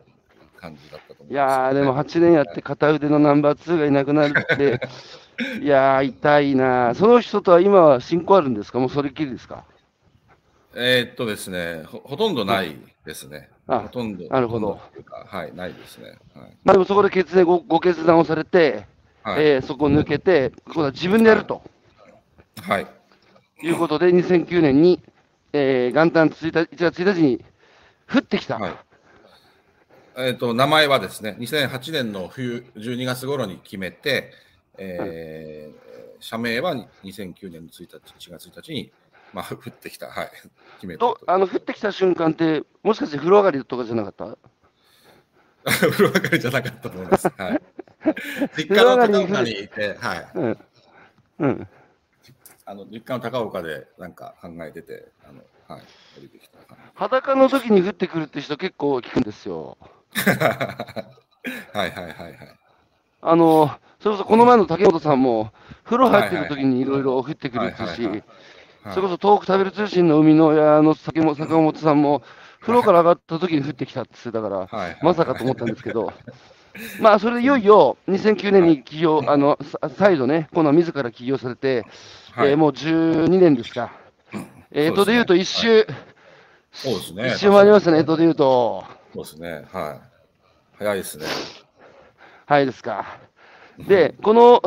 [0.60, 4.80] 感じだったと思います、いやー、でも8年やって、片腕のナンバー2がいなくなるって、
[5.62, 9.65] いやー、痛いな、その人とは今は親交あるんですか、もうそれっきりですか？
[10.76, 13.50] えーっとですねほ、ほとんどないですね。
[13.67, 14.28] あほとんど。
[14.30, 14.80] なるほど
[15.26, 16.10] はい、ないですね。
[16.36, 16.58] はい。
[16.63, 18.86] まあ、でもそこで決断ごご決断をされて、
[19.24, 19.43] はい。
[19.43, 21.63] えーそこを抜けて、今度は自分でやると
[22.62, 22.86] はい、い
[23.72, 25.02] うことで、2009年に、
[25.54, 27.43] えー元旦1日1月1日に
[28.13, 28.58] 降ってきた。
[28.58, 28.74] はい
[30.17, 34.32] えーっと、名前はですね、2008年の冬12月頃に決めて、
[34.78, 35.89] えー
[36.22, 38.91] 社名は2009年の1日、1月1日に、
[39.32, 40.32] まあ、降ってきた、はい、
[40.76, 41.13] 決めたと。
[41.26, 44.38] とあの降ってきた瞬間って、もしかして風呂上がりとかじゃなかった？
[45.72, 47.30] 風呂上がりじゃなかったと思います。
[47.30, 47.62] はい。
[48.58, 50.28] 実家の高岡にいて、はい。
[50.36, 50.58] うん。
[51.39, 51.67] うん。
[52.70, 55.86] あの実家の高岡でなんか考えてて、あのはい、
[56.20, 56.60] 降りてきた。
[56.94, 59.76] 裸の時に降ってくるって人結構聞くんですよ。
[60.14, 60.28] は
[61.74, 62.36] いはいはいはい。
[63.22, 65.52] あの、それこそこの前の竹本さんも、
[65.84, 68.22] 風呂入ってる時にいろいろ降ってくるってしそれこ
[68.84, 72.22] そ東北食べる通信の海の親の坂本坂本さんも、
[72.62, 76.14] 風呂から上がった時に降ってきたって言ってたから、まさかと思ったんですけど、
[77.00, 81.86] まあ、それでいよいよ2009年に起業、あの、さ再度ね、今度は自ら起業されて、
[82.32, 83.92] はいえーもう12年ですか。
[84.72, 85.86] えー、とで言うと一周、
[86.72, 87.28] そうですね。
[87.30, 88.84] 一周回りましたね、えーとで言うと。
[89.13, 89.65] そうですね。
[89.72, 90.00] はい。
[90.78, 91.26] 早いですね。
[92.46, 93.06] はいですか。
[93.80, 94.62] で、この、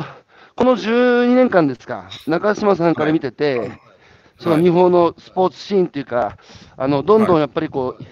[0.54, 3.72] この12年間ですか、中島さんから見てて、
[4.38, 6.36] その日本のスポーツシーンっていうか、
[6.76, 8.04] あのどんどんやっぱりこう、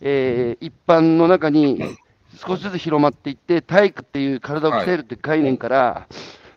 [0.00, 1.96] えー一般の中に
[2.46, 6.08] 少しずつ広まっていって、体育っていう体を鍛えるっていう概念から、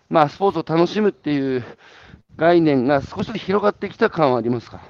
[0.09, 1.63] まあ、スポーツを楽しむっていう
[2.37, 4.81] 概念が少しずつ広がってきた感はありますか？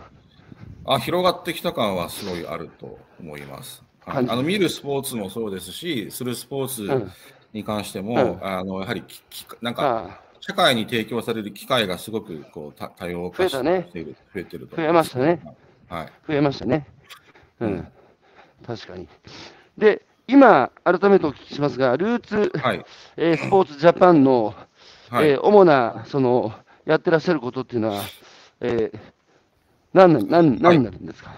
[0.86, 3.84] あ広がってきた感はすごいあると思います。
[4.06, 7.12] はいあの見るスポーツもそうですし、するスポーツ
[7.54, 13.51] に関しても、うんあのやはりききなんかあ社会に提供される機会がすごくこう多多様化し
[13.91, 15.39] ている、増えてると増えましたね。
[15.88, 16.12] はい。
[16.27, 16.88] 増えましたね。
[17.60, 17.88] ううんん、
[18.65, 19.08] 確かに。
[19.77, 20.01] で、
[20.32, 22.86] 今、改めてお聞きしますが、ルーツ、はい。
[23.17, 24.56] えースポーツジャパンの、
[25.10, 25.32] はい。
[25.32, 26.54] えー主なその
[26.86, 28.02] やってらっしゃることっていうのは、
[28.62, 29.00] えー、
[29.94, 31.36] 何な何何になるんですか？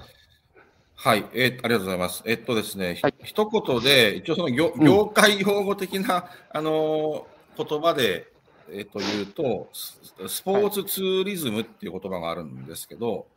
[0.95, 2.23] はい、えーありがとうございます。
[2.25, 8.31] えっとですね、ひはい一言で、一応その業うん業界用語的な、あのー言葉で、
[8.71, 13.27] えっと言うとス、スポーツツーリズムっていう言葉があるんですけど、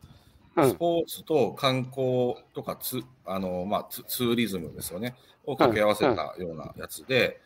[0.57, 5.15] うんスポーツと観光とかツ,、あのーまあ、ツツーリズムですよね、
[5.47, 7.41] を掛け合わせたようなやつで、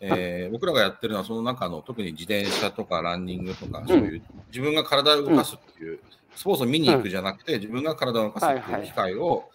[0.00, 6.00] えー僕らがやってるのは、その中の特に自転車とかランニングとか、そういう自分が体を動かすっていう、
[6.34, 9.50] スポーツを見に行くじゃなくて、自分が体を動かすっていう機会を、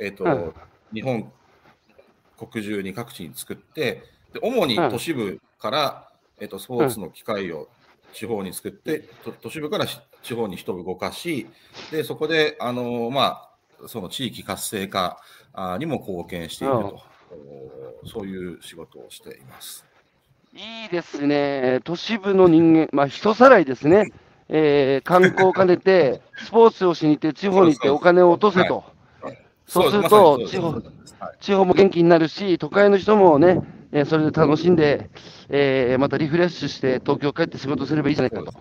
[0.00, 0.52] えっ、と、うん。
[0.92, 1.32] 日本
[2.36, 6.08] 国中に各地に作って、で主に都市部から、
[6.40, 7.68] えっとスポーツの機会を
[8.12, 11.46] 地方に作って、と都市部からし地方に人を動かし、
[11.90, 13.48] でそこで、あのま
[13.82, 15.20] あ、その地域活性化
[15.52, 17.00] あにも貢献していると、お
[18.04, 19.84] そういう仕事をしています。
[20.54, 24.12] いいですね、都市部の人間、まあ、人さらいですね、
[24.48, 28.84] えー観光を兼ねて、スポーツをしに行って、地方に行ってお金を落とせと、
[29.66, 31.16] そうするとまさにそうです。
[31.18, 31.36] はい。
[31.40, 33.60] 地方も元気になるし、都会の人もね、
[33.92, 35.08] えーそれで楽しんで、
[35.48, 38.52] えーまたリフレッシュして、東京帰って仕事すればいいじゃないかと。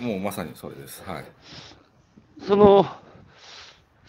[0.00, 1.02] もうまさにそれです。
[1.04, 1.24] はい。
[2.46, 2.86] その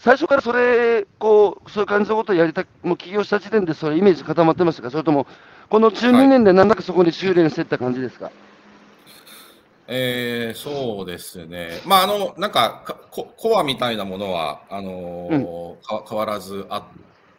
[0.02, 5.28] 最初からそれ、こう、そういう感じのことをやりたく、もう起業した時点でそれイメージ固まってましたか、それとも、
[5.70, 8.32] この12年でなんだかそこに修練していった感じですか？
[9.86, 16.88] えー、そうですね、まあ、あのなんかかココアみたいなものはあのーか変わらずあ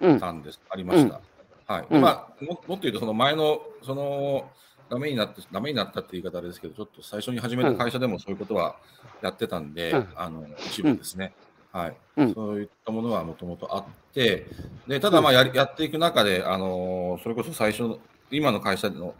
[0.02, 1.22] うんったんです、ありました。
[1.66, 1.86] はい。
[1.90, 2.02] うん。
[2.02, 4.50] まあ、ももっと言うと、その前のその
[4.90, 8.76] ダメになって、ダメになったって言い方ですけど、ちょっと最初に始めた会社でもそういうことは
[9.22, 10.08] やってたんで、うん。
[10.16, 11.34] あの一部ですね、
[11.74, 11.96] はい。
[12.18, 12.34] うん。
[12.34, 14.46] そういったものはもともとあって、
[14.88, 18.00] でただ、まあやり、やっていく中で、あのそれこそ最初の、
[18.32, 19.16] 今の会社の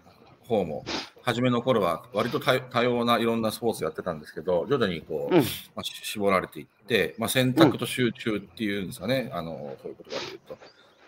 [0.48, 0.86] 方も、
[1.24, 5.42] 初めの頃は割と多多様ないろんなスポーツやってたんですけど、徐々にこう、うん。
[5.76, 10.58] まあ、し絞られていって、まあ、選択と集中っていうんですかね、あのそういうことで言うと。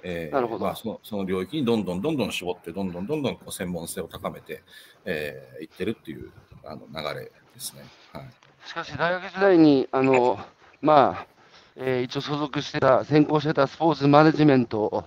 [0.08, 0.66] えーなるほど。
[0.66, 4.64] まあ、そのその領域にどんどんどんどん絞って、どんどんどんどんこう専門性を高めて、
[5.06, 6.32] えーいってるっていう
[6.64, 7.84] あの流れですね。
[8.14, 8.30] はい、
[8.66, 10.40] しかし、大学時代に、あの、
[10.82, 11.35] まあ、
[11.78, 15.04] えー一応所属してた、専攻してたスポーツマネジメントを、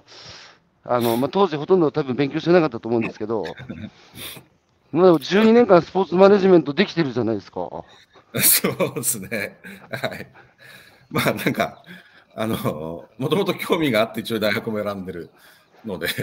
[0.84, 3.44] あの、まあ、当時ほとんど多分勉強してなかったと思うんですけど、
[4.92, 7.60] まあでも12年間スポーツマネジメントできてるじゃないですか。
[8.40, 9.58] そうですね。
[9.90, 10.26] はい。
[11.10, 11.82] まあ、なんか、
[12.34, 15.30] あの、もともと興味があって、一応大学も選んでる
[15.84, 16.06] ので。
[16.06, 16.14] はい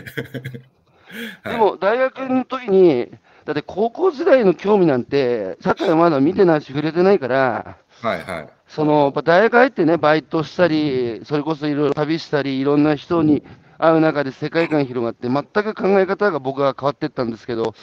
[1.53, 3.11] でも、大学の時に、
[3.45, 8.54] だって高校時代の興味なんて、社会はまだ見てないし、触れてないから、はいはい。
[8.67, 13.43] そのやっぱ大学入ってね、バイトしたり、それこそいろいろ旅したり、いろんな人に
[13.77, 17.75] 会う中で世界観広がって、全く考え方が僕は変わっていったんですけど、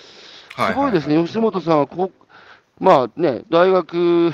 [0.55, 4.33] はいすごいですね、吉本さんはこう、まあね、大学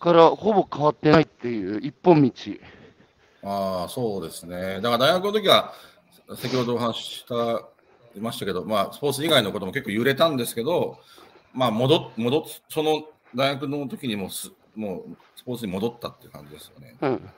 [0.00, 2.32] からほぼ変わってないっていう一本道。
[3.44, 4.80] ああ、そうですね。
[4.80, 5.72] だから大学の時は、
[6.36, 7.68] 先ほどお話しした、
[8.16, 10.98] いましたけど、まあ、スポーツ以外のことも結構揺れたんですけど、
[11.52, 16.94] まあ、戻っ、戻っ、その大学の時にもす、もう、スポーツに戻ったっていう感じですよね。
[17.00, 17.30] うん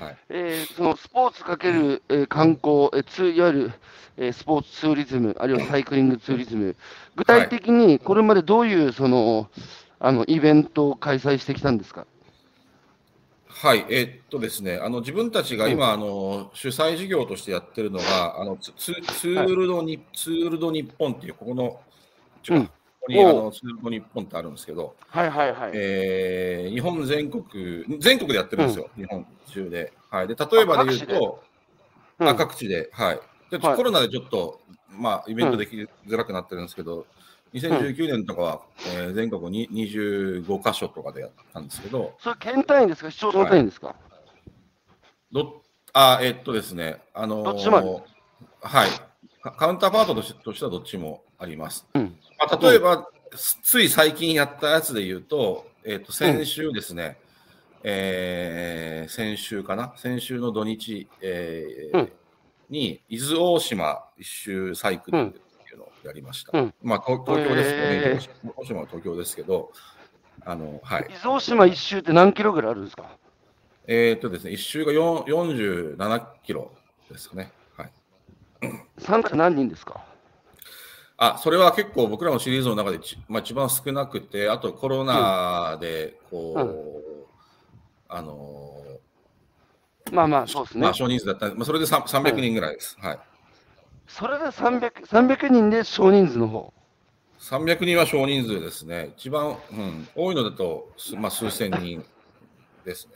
[0.00, 0.16] はい。
[0.30, 3.72] えーそのスポーツかける、えー観光、えーツーいわゆる、
[4.16, 6.74] えースポーツツーリズム、あるいはサイクリングツーリズム、
[7.14, 9.50] 具体的にこれまでどういうその
[9.98, 12.06] あのイベントを開催してきたんですか？
[13.48, 21.78] はい、えーっとですね、あの自分たちが今、あの主催事業としてやってるのが、あのツツツールドに、ツールド日本っていう、ここの、
[23.08, 25.70] にあおのツールド日本ってあるんですけど、はいはいはい。
[25.74, 27.44] えー日本全国、
[27.98, 29.92] 全国でやってるんですよ、日本中で。
[30.10, 31.42] はい、で例えばで言うと、
[32.18, 32.28] うん。
[32.28, 33.20] あ各地で、はい。
[33.50, 33.76] ではい。
[33.76, 34.60] コロナでちょっと、
[34.90, 37.06] まあ、イベントできづらくなってるんですけど、
[37.54, 38.60] 2019年とかは、
[38.94, 43.96] えー全国に25箇所とかでやったんですけど、それ県単位ですか、市町村単位ですか？
[45.32, 47.88] どあえっとですね、あのーどっちもある。
[48.62, 48.90] はい。
[49.42, 51.88] カ、カウンターパートとしてとしてはどっちもあります。
[51.94, 52.02] うん。
[52.02, 52.12] まあ、
[52.60, 53.08] 例えば、
[53.62, 57.18] つい最近やったやつで言うと、えっと先週ですね、
[57.82, 62.12] えー先週かな、先週の土日、えーうん
[62.70, 65.38] に伊豆大島一周サイクルって
[65.72, 66.56] いうのをやりました。
[66.56, 69.72] うんまあ、東東京ですよね、へー大島は東京ですけど、
[70.44, 73.16] あのはい伊豆大島一周って何キロぐらいあるんですか？
[73.88, 75.24] えーっとですね、一周が4
[75.96, 76.70] 47キロ
[77.10, 77.50] ですね。
[77.76, 77.90] はい。
[79.00, 80.04] 参加者何人ですか？
[81.22, 87.26] あ、それは結構僕らのシリーズの中でち、まあ、一番少なくて、あとコロナで、こう、う
[88.08, 88.72] あの
[90.10, 90.94] まあまあ、そうですねまあ、。
[90.94, 92.96] 少人数だったまあ、それでさ300人ぐらいです。
[92.98, 93.18] はい。
[94.06, 96.72] それで300、300人で少人数の方。
[97.38, 99.12] 300人は少人数ですね。
[99.18, 102.02] 一番、うん、多いのだと、すまあ、数千人
[102.86, 103.12] ですね。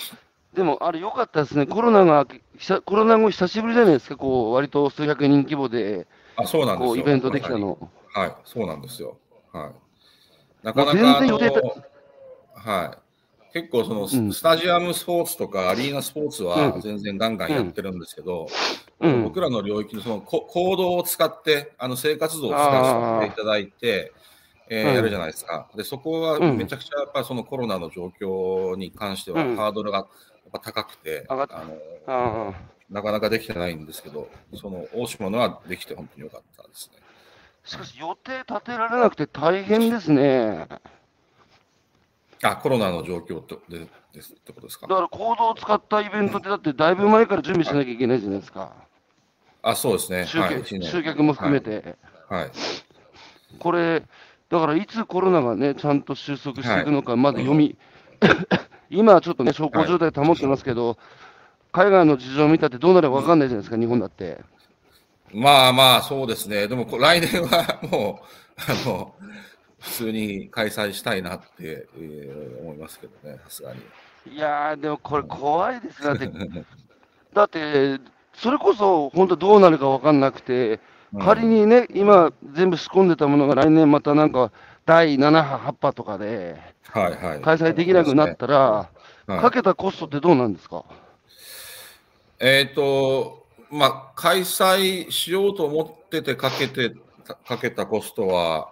[0.52, 1.64] でも、あれ良かったですね。
[1.64, 2.26] コロナが、
[2.58, 4.18] 久コロナ後久しぶりじゃないですか。
[4.18, 7.90] こう、割と数百人規模で、あ、そうなんですイベントできたの。
[8.12, 9.18] はい、そうなんですよ。
[9.52, 10.66] はい。
[10.66, 11.38] なかなか、あの
[12.54, 13.06] はい。
[13.52, 16.48] 結構そのス,、タジアムスポーツとかアリーナスポーツうん。
[16.48, 18.48] は全然ガンガンやってるんですけど、
[19.00, 19.22] うん。
[19.22, 24.12] 僕らの領域のそのこ行動を使って、あの生活動を使っていただいて、
[24.68, 25.70] えーうんやるじゃないですか。
[25.76, 26.56] で、そこはうん。
[26.56, 29.56] めちゃくちゃやっぱそのコロナの状況に関してはうん。
[29.56, 30.08] ハードルがやっ
[30.52, 31.46] ぱ高くて、あのあ
[32.06, 36.98] あなかなかできてないんですけど、その大島のはできて本当に良かったですね。
[37.64, 40.68] しかし予定立てられなくて大変ですね。
[42.42, 44.86] あ、コロナの状況とでですってことですか？
[44.86, 44.94] だ。
[44.94, 48.72] から行動を使ったイベントってだってだいぶ前から準備しなきゃいけないじゃないですか。
[49.62, 50.26] あ、そうですね。
[50.26, 51.96] 集はい、客集客も含めて。
[52.28, 52.42] はい。
[52.42, 52.50] はい。
[53.58, 54.04] これ、
[54.48, 57.76] だからいつコロナがね、ちゃんと収束していくのか、まだ読み、
[58.90, 60.98] 今はちょっとね、小康状態保ってますけど、
[61.76, 64.42] 海外の事情を見たってどうなるか分かんないじゃないですか、日本だって。
[65.34, 66.68] まあまあ、そうですね。
[66.68, 69.14] でも、こ来年はもう、あの、
[69.80, 73.80] 普通に開催したいなって、えー思いますけどね、さすがに。
[74.26, 76.30] いやー、でもこれ怖いですよだって、
[77.34, 78.00] だって、
[78.34, 80.80] それこそ本当どうなるか分かんなくて、
[81.12, 84.50] うん仮にね、今、全部仕込んでたものが来年またなんか、
[84.84, 86.56] 第7波、8波とかで
[86.90, 87.40] はいはい。
[87.40, 88.96] 開催できなくなったら、はい
[89.40, 90.84] かけたコストってどうなんですか？
[92.38, 98.70] えっ、と、まあ、開催しようと思っててかけて、かかけたコストは、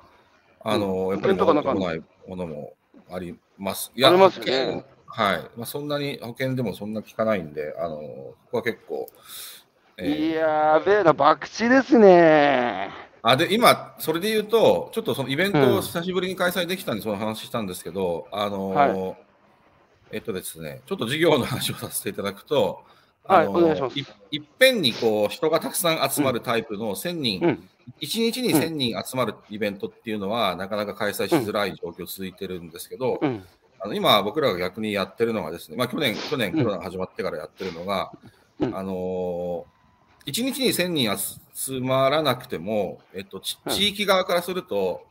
[0.60, 2.74] あの、うんやっぱり戻ってこないものも
[3.10, 3.92] あります。
[3.94, 5.50] いありますよねはい。
[5.56, 9.08] まあ、そんなに、保険でもそんな効かないんで、あの、ここは結構、
[9.96, 12.90] えーいやーべえな、博打ですね。
[13.26, 19.16] あで今、それで言うと、ちょっとそのイベントうんを久しぶりに開催できたんで、その話したんですけど、あのは
[20.10, 22.84] えっとですね、ちょっと事業の話をさせていただくと、
[23.26, 23.98] はいあのお願いします。
[23.98, 27.68] いいっぺんにこう人がたくさん集まるタイプの1000人、うん。
[28.00, 33.44] 1日に1000人集まるイベントっていうのは、なかなか開催しづらい状況続いてるんですけど、うん。
[33.80, 36.58] あの今、僕らが逆にやってるのがですね、まあ、去年、去年うん。
[36.58, 38.12] コロナが始まってからやってるのが、
[38.60, 38.76] うん。
[38.76, 43.58] あのー、1日に1000人集まらなくても、えっと、地
[43.88, 45.02] 域側からすると、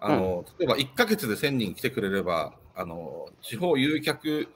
[0.00, 4.48] あの例えば1ヶ月で1000人来てくれれば、あの地方誘客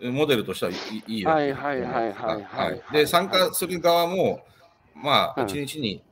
[0.00, 0.74] モデルとしてはい
[1.06, 2.82] いいいはいはいはいはいはいはい。
[2.92, 4.40] で、参加する側も、
[4.94, 5.46] まあ、うん。
[5.46, 6.02] 1日に、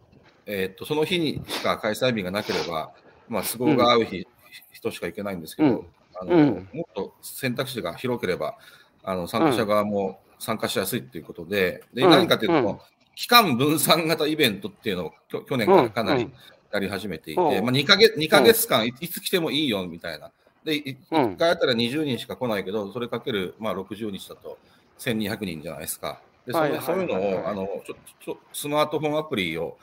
[0.46, 2.92] えっと、その日にしか開催日がなければ、
[3.28, 4.26] まあ、都合が合う日、
[4.72, 5.86] 人しか行けないんですけど、うん。
[6.14, 6.68] あのうん。
[6.72, 8.56] もっと選択肢が広ければ、
[9.02, 12.10] あの参加者側も参加しやすいっていうことで、でうん。
[12.10, 12.78] 何かというと、うん。
[13.14, 16.32] 期間分散型イベントっていうのをきょ去年からかなりうん。
[16.72, 17.60] やり始めていて、う。
[17.60, 20.30] んまあ、2, ヶ月2ヶ月間いいつ来てもいいよみたいな。
[20.64, 24.58] で、いうん1回やったら20人しか来ないけど、それかける、まあ、60日だと
[24.98, 26.20] 1200人じゃないですか。
[26.46, 29.78] でそはいそういうのをあのちょちょスマートフォンアプリを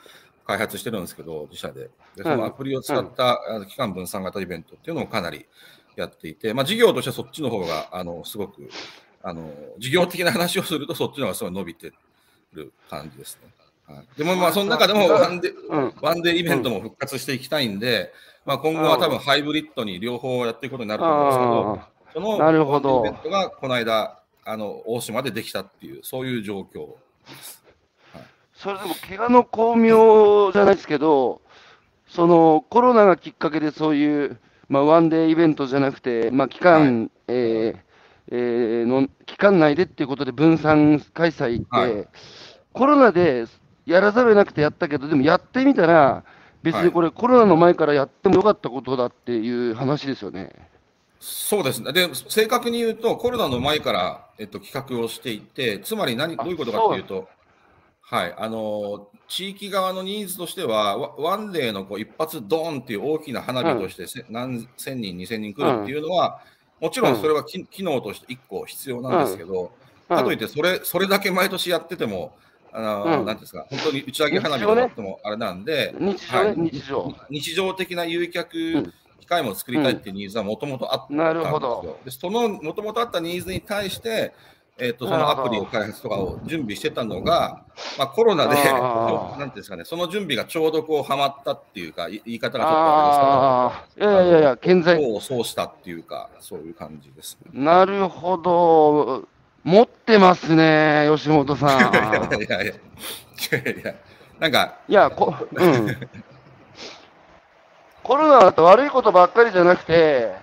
[0.46, 1.90] 開発してるんですけど、自社で。
[2.16, 5.46] でそのアプリを使った、あの期間分散型イベントっていうのもかなり
[5.96, 8.68] やっていて、まあ、事業としてはそっちの方があのすごく
[9.22, 11.92] あの事業的な話をすると、そっちの方がすごい伸びて
[12.52, 13.50] る感じですね。
[13.86, 15.94] はい、でも、まあ、その中でもワンデー、うん。
[16.00, 18.12] ワンデーイベントも復活していきたいんで、
[18.44, 23.00] まあ、今後は多分ハイブリッドに両方やっていくことになると思うんですけど、あそのなるほど。
[23.00, 27.62] イベントがこの間、あの大島でできたっていう、そういう状況です。
[28.14, 28.20] あ、
[28.54, 31.42] それでも怪我の巧妙じゃないですけど、
[32.08, 37.90] そのコロナがきっかけでそういう、まあ、ワンデーイベントじゃなくて、まあ、期間、えー
[38.32, 42.08] えーの期間内でっていうことで分散開催って、はい。
[42.72, 43.46] コロナで
[43.86, 46.24] やらざるを得なくてやったけど、でもやってみたら、
[46.62, 50.50] 別にこれ、コロナの前からやってもよかったことだっていう話ですよね。
[51.20, 51.92] そうですね。
[51.92, 57.28] で、正確に言うと、コロナの前から、えっと、企画をしていて、つまり何、どあういうことかというと、
[58.00, 66.40] はい、あの、地域側のニーズとしては、ワワンデーのこう一発ドーンっていう大きな花火として、せ何千人、二千人来るっていうのは、
[66.80, 69.72] もちろんそれはき、機能として一個必要なんですけど、
[70.08, 72.34] かといって、それ、それだけ毎年やってても、
[72.72, 77.14] あの、うんなんていうんですか、本当に打ち上げ花火とかってもあれなんで、日常ね、はい日常。
[77.30, 81.24] 日常的な誘客ん機会も作りたいっていうニーズはもともとあったんですよ。
[81.24, 84.32] なるほどでそのもともとあったニーズに対して、
[84.78, 87.64] えー、とそのアプリを開発とかを準備してたのが、
[87.98, 97.50] まあ、コロナで、なんていうんですかね、その準備がちょうどこうはまったっていうか、い言い方がちょっとあああ、いやいやいや、健在そうしたっていうか、そういう感じです、ね。
[97.52, 99.28] なるほど。
[99.62, 101.80] 持ってますね、吉本さん。
[102.42, 102.74] いやいやい
[103.66, 103.94] やいや
[104.38, 105.96] なんか、いや、こ、うん。
[108.02, 110.34] コロナだと悪いことばっかりじゃなくて、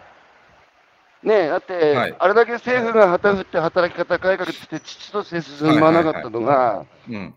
[1.23, 7.35] ねえ、だって、はいあれだけ政府が旗振って働き方改革して、父として進まなかったのが、うん、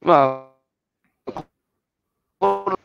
[0.00, 0.48] ま
[1.28, 1.42] あ、
[2.40, 2.78] こ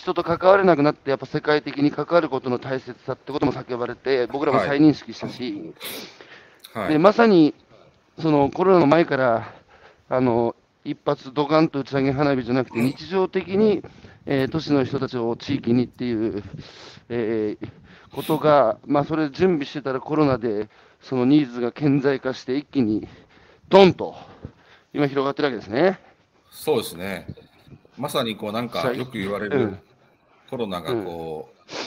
[0.00, 5.74] 人と関われなくなって、やっぱ世界的に関わることの大切さってことも叫ばれて、僕らも再認識したし、
[6.74, 7.54] ではい、まさに
[8.18, 9.52] そのコロナの前から
[10.08, 13.82] あの一発ドカンと打ち上げ花火じゃなくて、日常的に、
[14.24, 16.42] えー都市の人たちを地域にっていう、
[17.10, 17.68] えー
[18.10, 20.68] ことが、まあ、それ準備してたらコロナで
[21.00, 23.06] そのニーズが顕在化して、一気に
[23.68, 24.16] ドンと
[24.94, 26.00] 今広がってるわけですね。
[26.50, 27.26] そうですね。
[27.98, 29.78] まさにこうなんかよく言われるうん
[30.50, 31.80] コロナがこう、うん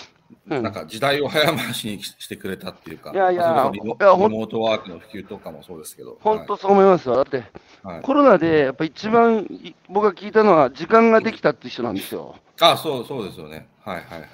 [0.45, 7.16] なんか時代を早回しにしてくれたっていうか、いやいやリモートワークの普及とかもそうですけど、本当そう思いますよ。
[7.16, 12.36] だって、はいはいコロナでやっぱ一番い僕が聞いたのは、時間ができたって人なんですよ。
[12.59, 13.68] あそうそうですよね。
[13.84, 14.30] はいはいはい。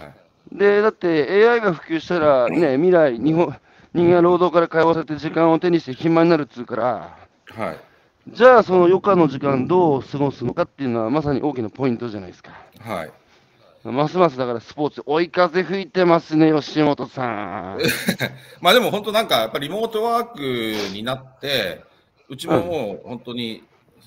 [0.52, 3.56] で、だって AI が普及したら、ね、未来、日本
[3.94, 7.18] 人間が労働から解放されて時間を手にして暇になるっつうから、
[7.48, 7.78] はい。
[8.30, 12.52] じゃあその余暇の時間どう過ごすのかっていうのはまさに大きなポイントじゃないですか。
[12.80, 13.12] はい。
[13.84, 17.26] ますますだからスポーツ、追い風吹いてますね、吉本さ
[17.76, 17.80] ん。
[18.60, 21.84] まあでも本当なんかやっぱりリモートワークになって、
[22.28, 23.64] うちももう本当に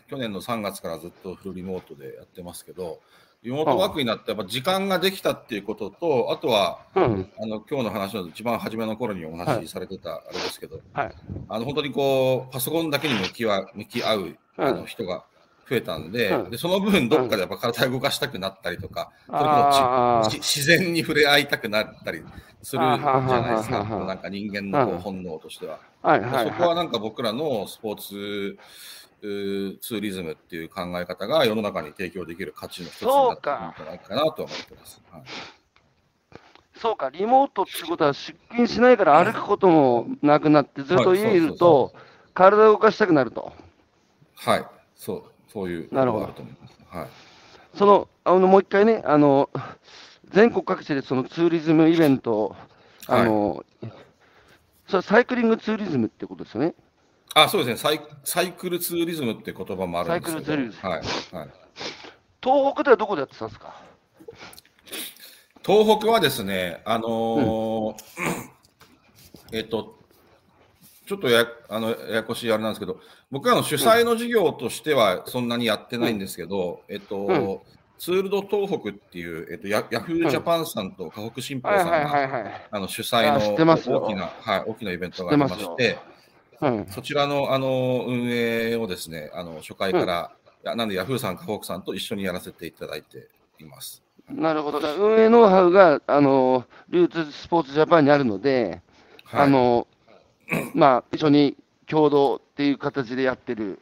[0.08, 3.00] 去年の3月からずっとフルリモートでやってますけど、
[3.42, 7.30] リモートワークになって、やっぱ時間ができたっていうことと、あとは、うん。
[7.40, 11.14] あの今日の話の一番初めの頃にお話しされてたあれですけど、はい。
[11.48, 15.24] あの本当にこうパソコンだけに向きは向き合うあの人が
[15.72, 16.50] 増えたんで,、うん。
[16.50, 22.22] で、その分、どっかでやっぱ体を動かしたくなったりとか、それこ自然に触れ合いたくなったり
[22.62, 25.78] するじゃないですか、なんか人間のこううん本能としては。
[26.02, 26.20] はい。
[26.20, 26.48] はい。
[26.48, 28.58] そこははなんか僕らのスポーツ
[29.20, 35.00] ツーリズムっていう考え方が世の中に提供できる価値の一つになってくるんじゃないかなとは思ってます。
[35.10, 35.22] はい。
[35.22, 35.24] い。
[36.78, 41.94] そうか、リモートってことは出勤しないから歩くこともなくなって、ずっと家にいると、
[42.34, 43.52] 体を動かしたくなると。
[44.34, 44.66] はい、
[44.96, 46.96] そう、そういうなるほどと思います。
[46.96, 47.09] はい。
[47.76, 49.50] その、あの、もう一回ね、あの、
[50.30, 52.57] 全国各地でそのツーリズムイベント、
[53.07, 53.64] あの、
[54.86, 56.74] それはサイクリングツーリズムってことですよね。
[57.34, 58.00] あ、そうですねサイ。
[58.24, 60.46] サイクルツーリズムって言葉もあるんですけど。
[60.46, 61.00] サイクルツーリズムはい。
[61.00, 61.50] はい。
[62.42, 63.74] 東北ではどこでやってたんですか？
[65.64, 67.96] 東北はですね、あのー
[69.53, 69.98] えっと、
[71.12, 72.98] ちょっとやあのややこしいあれなんですけど、
[73.30, 77.58] 僕らの主催の事業としてはそんなにやってないんですけど、えっと、うん。
[77.98, 85.98] ツールド東北っていう、えっと、ヤヤフージャパンさんと河北新報さんが、主催の大きな、はい、大きなイベントがありまして、
[86.60, 90.32] うん、そちらのあの運営をですね、あの初回から、
[90.64, 93.28] いやなんでヤフーさん、河北さんと一緒にやらせていただいて
[93.60, 94.02] います。
[94.28, 94.80] なるほど。
[94.96, 98.80] 運営ノウハウが、あの、ルーツスポーツジャパンにあるので、
[99.24, 99.42] はい。
[99.42, 99.86] あの、
[100.74, 103.78] まあ、一緒に共同っていう形でやってる。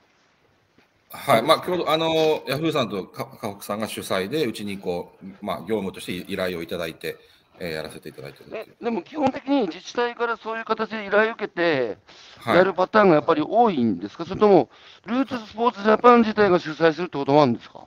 [1.13, 7.17] はい、まあ、今日あのヤフーさんとか河北さんが主催で、うちにこう、まあ、業務として依頼をいただいて、
[7.59, 11.99] えーやらせていただいてるでも基本的に自治体からそういう形で依頼を受けて、
[12.39, 12.57] はい。
[12.57, 14.71] やるパターンがやっぱり多いんですか、それとも、
[15.05, 17.85] ルーツスポーツジャパン自体が主催するってこともあるんですか？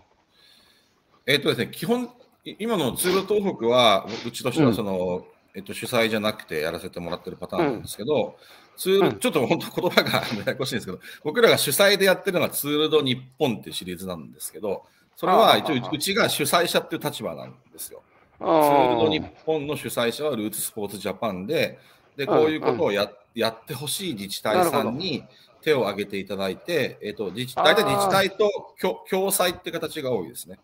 [1.25, 2.09] えっ、とですね、基本、
[2.45, 5.25] い今のツール東北は、うちとしてうんはその、
[5.55, 8.37] えっと、主催じゃなくてやらせてもらってるパターンなんですけど、
[8.75, 9.19] ツール、うん。
[9.19, 14.83] ちょっと本当言葉がややこしいんですけど、 僕らが主催でやってるのがツールド日本っていうシリーズなんですけど、
[15.15, 18.01] それは一応うちが主催者っていう立場なんですよ。
[18.39, 21.79] ツツールド日本の主催者はルーツスポーツジャパンで、
[22.17, 25.23] でこういうことをや,、やってほしい自治体さんに
[25.61, 28.49] 手を挙げていただいて、えっと自治大体自治体と
[28.81, 30.59] 共共催って形が多いですね。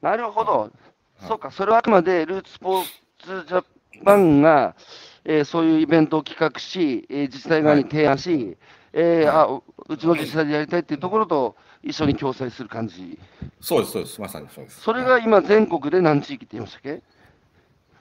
[0.00, 0.70] なるほど、
[1.22, 1.26] い。
[1.26, 2.84] そうか、それはあくまでルーツスポー
[3.18, 3.64] ツジャ
[4.04, 4.74] パンが、
[5.24, 8.56] えーそういうイベントを企画し、えー自治体側に提案し、
[8.92, 9.36] えーはい。
[9.36, 13.18] あううちの自治体でやりたいっていうところと一緒に共催する感じ、
[13.60, 14.80] そうです、そうです、まさにそうです。
[14.80, 17.02] それが今、全国で何地域って言いましたっけ？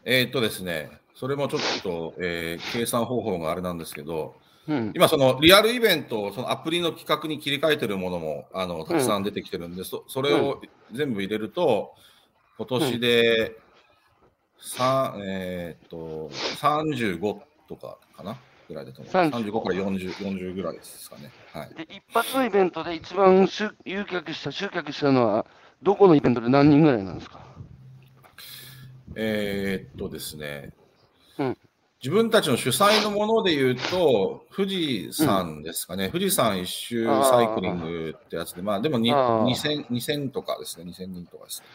[0.03, 4.35] えーっとですね、それもちょっと、えー計算方法があれなんですけど、
[4.67, 11.93] うん、今、そのリアルイベントをそのアプリの企画に切り替えてるものもあのたくさん出てきてるんで、そそれを全部入れると、
[12.57, 13.55] 今年で、
[14.59, 18.37] さえーっと35とかかな？
[18.67, 19.13] ぐらいだと思う。
[19.13, 21.31] 35 35から40 40ぐらいですかね。
[21.53, 25.45] はい、で一発のイベントで一番集誘客した、集客したのは、
[25.81, 27.39] どこのイベントで何人ぐらいなんですか？
[29.15, 30.73] えーっとですね、
[31.37, 31.57] うん。
[32.03, 39.45] 自分たちの主催のもので言うと、富士山ですかね、富士山一周サイクリングってやつで、まあでもにあー。
[39.45, 41.67] 2000 2000とかですね、2000人とかですね。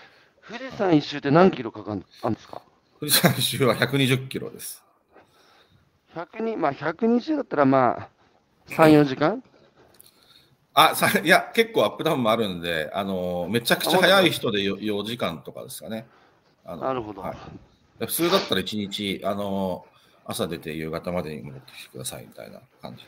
[0.47, 2.07] 富士山一周って何キロかかるんで
[2.41, 2.63] すか？
[3.03, 4.81] 富士山一周は120キロです。
[6.15, 8.09] 100人、まあ120だったらまあ、
[8.69, 9.43] 3、4時間？
[10.73, 16.07] あさいや、結構アップダウンもあるんで、あのめちゃくちゃ早い人でよ4時間とかですかね。
[16.65, 17.23] なるほど。
[17.23, 17.37] はい
[17.99, 19.85] 普通だったら1日、あの
[20.25, 23.03] 朝出て夕方までに戻ってきてくださいみたいな感じ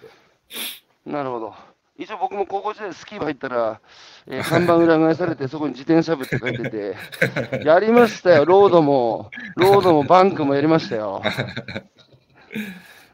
[1.07, 1.13] で。
[1.13, 1.55] なるほど。
[1.97, 3.81] 一応僕も高校時代スキー部入ったら、
[4.27, 6.97] えー看板裏返されて、そこに自転車部って書いてて、
[7.65, 11.23] やりましたよ、ロードも、ロードもバンクもやりましたよ。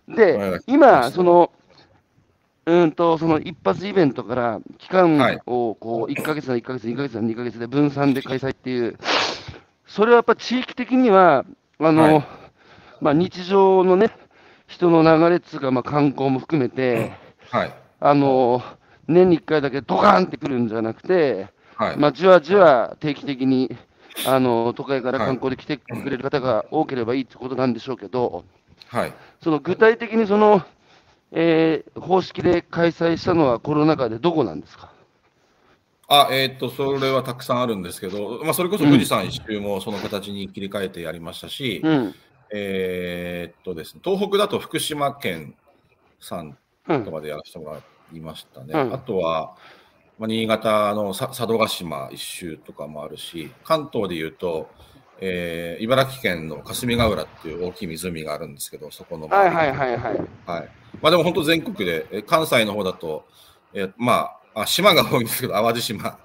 [0.08, 1.50] で、今、その、
[2.64, 8.96] うんと、その一発イベントから期間はいをこう1ヶ月な1ヶ月、2ヶ月な2ヶ月で分散で開催っていう、
[9.86, 11.44] それはやっぱ地域的には、
[11.80, 12.24] あの、はい
[13.00, 14.10] まあ、日常のね、
[14.66, 17.12] 人の流れっつうか、まあ、観光も含めて、
[17.50, 17.72] はい。
[18.00, 18.62] あの
[19.06, 21.96] 年に1回だけドカーンってくるんじゃなくて、はい。
[21.96, 23.76] まあ、じわじわ定期的に
[24.26, 28.44] あの都会からはい観光で来てくれる方が多ければいいってことなんでしょうけど、
[28.88, 29.12] はい。
[29.42, 30.62] その具体的にその、
[31.32, 34.90] えー方式で開催したのはコロナ禍でどこなんですか？
[36.08, 42.14] あ、えーっと、それはたくさんあるんですけど、まあ、それこそ富士山一周もその形に切り替えてやりましたし、うん。
[42.52, 45.54] えーっとですね、東北だと福島県
[46.20, 47.80] さんとかでやらせてもら
[48.12, 48.72] いましたね。
[48.72, 49.56] うんあとは、
[50.18, 54.68] まあ、新潟のさ佐渡島一周とかもあるし、関東でいうと、
[55.20, 60.00] えー茨城県の霞ヶ浦っていう大きい湖があるんですけど、そこのはいはいはいはい。
[60.46, 60.68] はい。
[61.00, 63.24] まあでも本当全国で、え関西の方だと、
[63.72, 66.18] えーまああ、島が多いんですけど、淡路島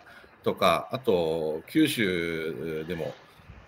[0.44, 3.14] とか、あと九州でも、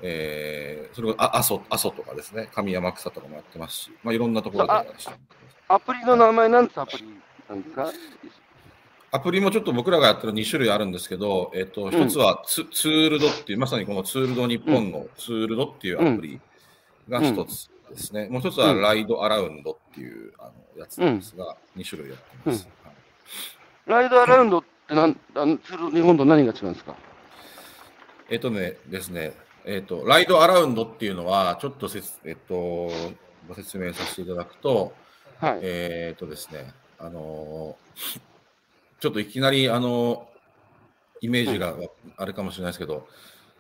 [0.02, 7.04] えー、それこそあ阿蘇阿蘇とかですね、上山草とかもやってますし、まあいろんなところでやらせてもらってますアプリの名前なんつアプリ
[7.50, 7.92] なんですか？
[9.12, 16.40] アプリもちょっと僕らがやってる2種類あるんですけど、えっ、と、一つはツ,、ツールドっていう、まさにこのツールド日本のツールドっていうアプリ
[17.08, 18.28] が一つですね。
[18.30, 22.68] もう一つはライドアラウンドっていうあのやつなんですが、2種類やってます。
[22.84, 22.94] はい。
[23.86, 26.96] ライドアラウンドってなん、あのツール日本と何が違うんですか？
[28.30, 29.34] えっ、とね、ですね、
[29.66, 32.90] えっ、と、ライドアラウンドっていうのは、ちょっとせつ、えっ、と、
[33.48, 34.94] ご説明させていただくと、
[35.40, 35.60] はい。
[35.62, 38.22] えっ、とですね、あのー
[39.00, 40.28] ちょっといきなり、あの
[41.22, 41.76] イメージが
[42.18, 43.08] あれかもしれないですけど、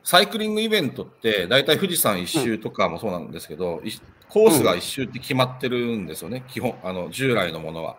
[0.04, 3.92] サイクリングイベントって、大体富士山一周とかもそうなんですけど、い
[4.30, 7.98] コースが一周って決まってるんですよね、基本、あの従来のものは。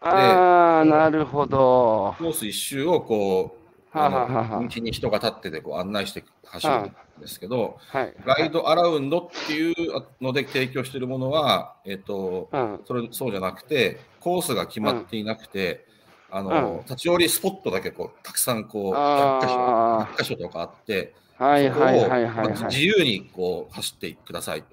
[0.00, 2.14] ああ、なるほど。
[2.18, 8.14] コース一周をこう、道に人が立っててこう案内して走るんですけど、はい。
[8.24, 9.74] ライドアラウンドっていう
[10.20, 12.80] ので提供しているものは、えっ、と、うん。
[12.86, 15.86] それそうじゃなくて、コースが決まっていなくて、
[16.30, 22.64] あの、うん立ち寄りスポットだけこうたくさんこうあー100箇所、100箇所とかあって、はいはいはいはい。
[22.64, 24.60] 自由にこう走ってください。
[24.60, 24.66] で、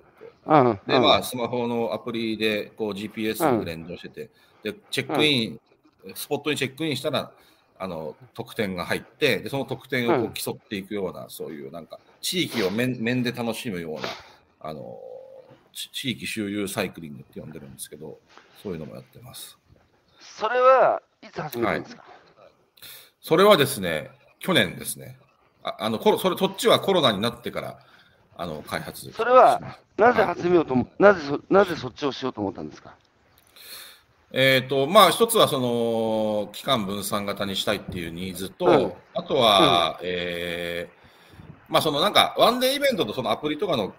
[0.46, 4.30] うんまあ、スマホのアプリでこう GPS に連動してて、
[4.64, 5.60] で、チェックイン、
[6.14, 7.32] スポットにチェックインしたら、
[7.78, 10.26] あの得点が入ってで、その得点をこうん。
[10.28, 14.02] う競っていくような、そういうなんか、地域を面面で楽しむような、
[14.62, 14.98] あの
[15.74, 18.20] ち地域周遊サイクリングって呼んでるんですけど、
[18.64, 19.58] そういうのもやってます。
[20.20, 22.06] それはいつ始めたんですか、
[23.22, 24.10] それはですね、
[24.40, 25.18] 去年ですね。
[25.64, 27.80] ああのコロそれそっちはコロナになってから
[28.38, 29.60] あの開発それは
[29.98, 32.96] なぜ始めようとも、なぜそ、なぜそっちをしようと思ったんですか？
[34.32, 38.94] えーとまあ、一つはその期間分散型にしたいっていうニーズと、うん。
[39.14, 43.94] あとは、えーまあ、そのなんかワンデーイベントとそのアプリとかの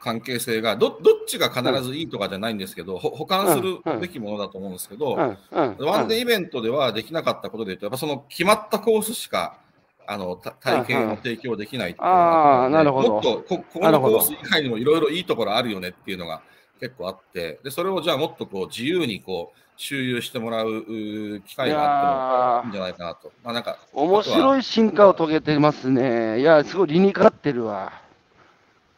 [0.00, 5.38] 関係性がどどっちが必ずいいとかじゃないんですけど、ほ補完するべきものだと思うんですけど、うん、
[5.78, 5.86] うん。
[5.86, 9.58] ワンデーーイベントではできなかったことでいうと、やっぱその決まったコースしか
[10.06, 16.42] あのた体験を提供できないっていうのがもっとここのコース以外にもいろいろいいところあるよねっていうのが
[16.80, 23.32] 結構あって、でそれをじゃあもっとこう自由にこう周遊してもらう機会があってもいいんじゃないかなと。
[23.42, 26.38] まあ、なんか面白い進化を遂げてますね。
[26.40, 27.90] いや、すごい理にかかってるわ。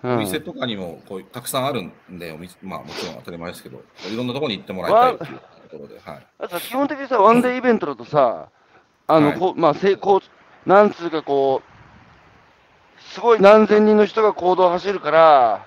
[0.02, 6.48] うんお店とかにもこうたくさんあるんで、お店まあもちろん当たり前ですけど、いろんなところに行ってもらいたいっていうところで、はい。
[6.50, 8.48] だ基本的にさ、ワンデーイベントだとさ、
[9.06, 10.20] あの、はいこうまあ、成功、
[10.66, 15.66] なんつうかこう、すごい何千人の人が行動を走るから、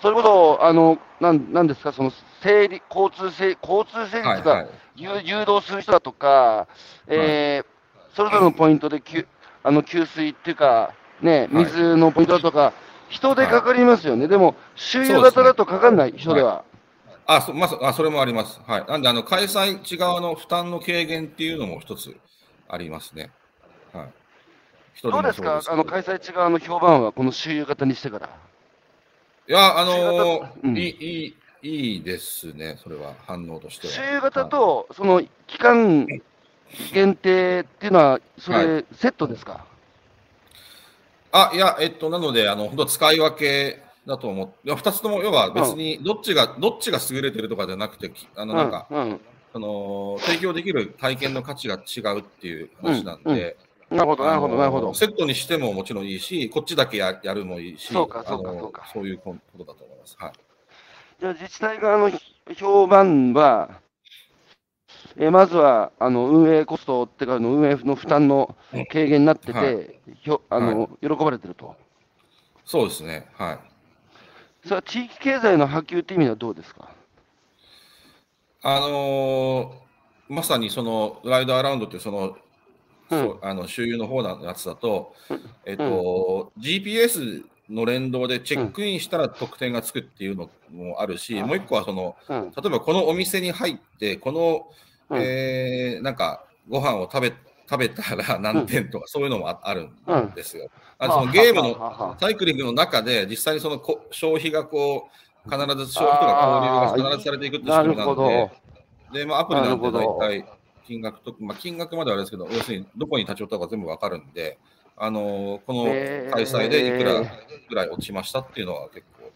[0.00, 2.10] それこそ、あの、なんなんですか、その
[2.42, 4.66] 整理、交通整、交通整理とか、
[4.96, 6.66] 誘誘導する人だとか、
[7.06, 7.66] えー
[8.14, 9.24] それぞれのポイントで給
[9.62, 12.72] あの給水っていうか、ね、はい水のポイントだとか、
[13.08, 14.26] 人でかかりますよね。
[14.26, 16.64] でも、周遊型だとかかんない、人では。
[17.26, 18.60] あそまさあそれもあります。
[18.66, 18.84] はい。
[18.86, 22.16] なんで、あの開催地側の負担の軽減っていうのも一つ
[22.68, 23.30] ありますね。
[23.92, 24.08] はい。
[24.94, 25.62] 人どうですか？
[25.68, 28.28] あの開催地側の評判は、この周遊型にしてから。
[29.48, 33.92] いや、あのーうんいい、いい、いいですね、それは、反応としては。
[33.92, 36.06] 周遊型と、その期間
[36.92, 39.64] 限定っていうのは、そはれ、セットですか、
[41.32, 49.20] あ、いや、えっと、なので、あの、本当使い分けだと思って、いや二つとも、要は別に、どっちが、どっちが優れてるとかじゃなくて、きあの、なんか、うんうん
[49.52, 53.56] その、提供できる体験の価値が違うっていう話なんで、
[53.90, 54.94] なるほど、なるほど、なるほど。
[54.94, 60.16] セットにしてももちろんいいし、こっちだけややるもいいし、そうかそうかそうかそういうことだと思います。
[60.20, 60.32] はい。
[61.20, 62.10] じゃあ、自治体側の
[62.56, 63.80] 評判は、
[65.16, 68.56] えーまずはあの運営コストっていうか、あの運営の負担の
[68.90, 70.00] 軽減になってて、はい。
[70.22, 71.76] ひょあの喜ばれてると。
[72.64, 73.28] そうですね。
[73.34, 73.58] はい。
[74.64, 76.88] それは地域経済の波及って意味ではどうですか？
[78.62, 79.90] あのー
[80.32, 82.36] まさにそのライドアラウンドっていうその、
[83.10, 85.12] そうあの周遊の方のやつだと、
[85.66, 92.50] えっと、GPS の連動でチェックインしたら得点がつくっていうのもあるし、うんもう一個はその、うん。
[92.50, 94.68] 例えばこのお店に入って、この、
[95.10, 97.32] うんえーなんかご飯を食べ
[97.68, 100.68] 食べたら何点とか、そういうのもああるんですよ。
[100.98, 105.08] あそのゲームのサイクリングの中で実際にそのこ消費がこ
[105.46, 108.28] う必ず消費とか交流が必ずされていくって仕な組みなのるほど。
[109.12, 110.44] で、でまあ、アプリなんて大体
[110.86, 114.58] 金額と、まあ、金額まではあれですけど、要するにどこに立ち寄ったか全部わかるんで、
[115.02, 115.84] あのこの
[116.30, 117.22] 開催でいくら
[117.68, 119.32] ぐらい落ちましたっていうのは結構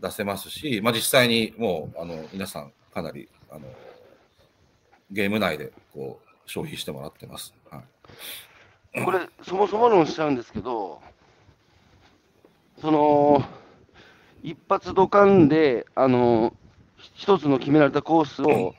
[0.00, 3.66] 出せますし、まあ、実際にもうあの皆さんかなりあの
[5.10, 7.54] ゲーム内でこう消費してもらってます。
[7.70, 7.82] は
[8.94, 11.00] い、これ、そもそも論しちゃうんですけど、
[12.80, 13.44] その、
[14.42, 16.54] 一発ドカンで、あの、
[16.96, 18.74] 一つの決められたコースを、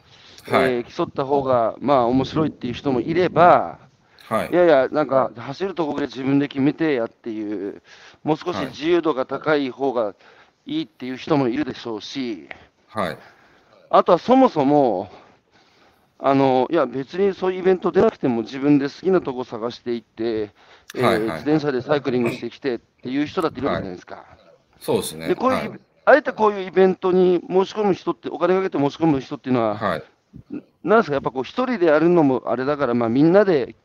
[0.46, 0.74] はい。
[0.74, 3.80] えー競った方が、まあ、面白いっていう人もいれば、
[4.30, 4.50] はい。
[4.52, 7.82] いやいや、なんか、走るところで自分で決めてやっていう、
[8.24, 8.66] もう少しはい。
[8.68, 10.16] 自由度が高い方が
[10.66, 12.48] いいっていう人もいるでしょうし、
[12.88, 13.18] はい。
[13.90, 15.10] あとはそもそも、
[16.20, 20.52] あのいや、別にそういうイベント出なくても自分で好きなとこ探していって、
[20.96, 24.26] えーはいはい自転車でサイクリングしてきてっていう人だっているわけじゃないですか。
[24.80, 25.28] そうですね。
[25.28, 25.80] でこういう、はい。
[26.06, 30.04] あえてこういうイベントに申し込む人って、お金かけて申し込む人っていうのは、はい。
[30.84, 33.76] なんですか、やっぱこう、一人でやるのもあれだから、まあ、みんなで、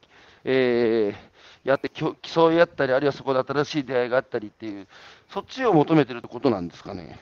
[0.44, 1.28] えー
[1.64, 4.86] やってきょ競い合ったり、あるいはそこで新しい出会いがあったりっていう、
[5.30, 7.18] そっちを求めてるってことなんですかね？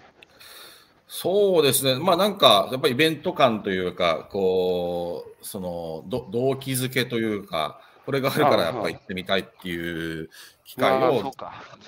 [1.08, 10.30] そうですね、まあなんか、やっぱりイベント感というか、こう、そのど動機づけというか、これがあるからやっぱり行ってみたいっていう
[10.64, 11.28] 機会を、ま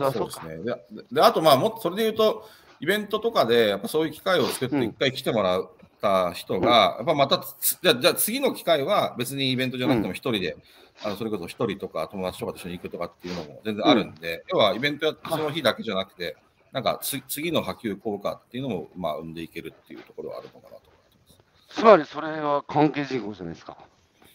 [0.01, 0.57] あそうですね。
[0.57, 2.49] でであと、まあ、もそれで言うと、
[2.81, 5.71] イベントとかで、やっぱそういう機会を作って、一回来てもらっ
[6.01, 10.57] た人が、やっぱまたつ、じゃあじゃあ次の機会は別にイベントじゃなくても一人で、
[11.03, 16.37] あのそれこそ一人とか友達とかと一緒に行くとかっていうのも全然あるんで、要はイベントやその日だけじゃなくて、
[16.73, 21.81] なんかつ次の波及効果っていうのも、まあ、生んでいけるっていうところはあるのかなと思ってます。
[21.81, 23.77] つまりそれは関係人口じゃないですか。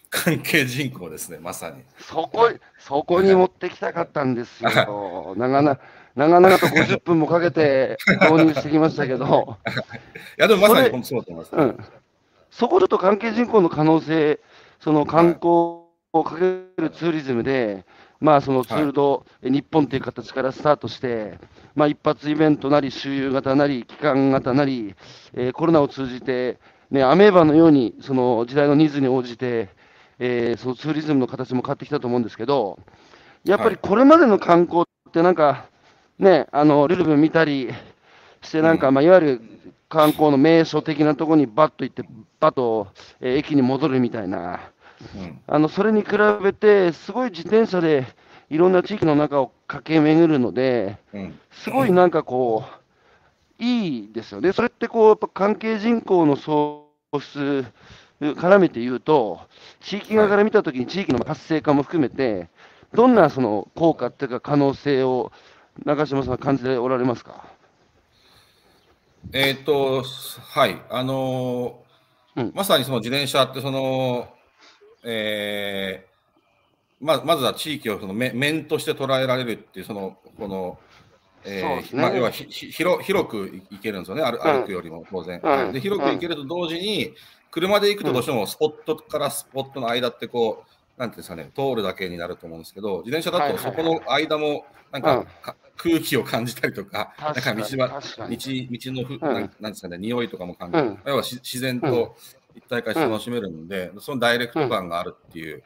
[0.10, 1.84] 関係人口ですね、まさに。
[1.98, 4.70] そこ、そこに持ってきたかったんですよ。
[5.36, 5.80] 長々、
[6.16, 9.58] 長々と50分もかけて導入してきましたけど、
[10.38, 11.56] いや、でもまさに本当そうだと思います。
[11.56, 11.78] うん、
[12.52, 14.40] そこちょっと関係人口の可能性、
[14.80, 15.48] その観光
[16.14, 16.42] をかけ
[16.82, 17.86] るツーリズムで、
[18.20, 21.40] まあそのツールド、日本という形からスタートして、
[21.76, 24.96] まあ一発イベントなり、周遊型なり、期間型なり、
[25.34, 26.60] えーコロナを通じて、
[26.92, 29.70] ね、アメーバのように、その時代のニーズに応じて、
[30.20, 32.78] えーそのツーリズムの形も変わってきたと思うんですけど、
[33.44, 35.66] やっぱりこれまでの観光って、なんか、
[36.20, 37.70] ね、あのルルブ見たり
[38.42, 39.42] して、なんか、まあ、いわゆる
[39.90, 42.04] 観光の名所的なところにバッと行って、
[42.40, 42.88] バッと、
[43.20, 44.72] えー駅に戻るみたいな、
[45.16, 45.42] うん。
[45.48, 46.10] あのそれに比
[46.44, 48.06] べて、すごい自転車で
[48.50, 51.40] いろんな地域の中を駆け巡るので、うん。
[51.52, 52.64] すごいなんかこ
[53.60, 54.52] う、いいですよね。
[54.52, 57.66] それってこう、やっぱ関係人口の創出、
[58.22, 59.42] 絡めて言うと、
[59.82, 62.50] 地域側から見たときに地域の活性化も含めて、
[62.94, 65.32] どんなその効果っていうか可能性を
[65.86, 67.46] 中島さんは感じておられますか？
[69.34, 72.52] えーっと、はい、あのーうん。
[72.54, 74.28] まさにその自転車ってその、
[75.04, 76.14] えー
[77.06, 80.80] ままずは地域をその面面として捉えられるっていう、その、この、
[81.44, 82.02] えーね。
[82.02, 85.42] まあ、要はひひ広広く行けるんですよね、歩うん歩くよりも当然。
[85.74, 87.14] で広く行けると同時に、
[87.52, 95.26] 車で行くとどうしてもスポットからスポットの間ってこう、なんていうんですかね、通るだけになると思うんですけど、自転車だとそこの間も、なんか、うん。
[95.42, 98.68] か空気を感じたりとか、なんか道は道に。
[98.72, 99.52] 道のふ、うん。
[99.60, 101.00] なんですかね、匂いとかも感じる、うん。
[101.06, 102.16] 要はし自然と
[102.56, 105.64] 一体化して楽しめるので、そのダイレクト感があるっていう、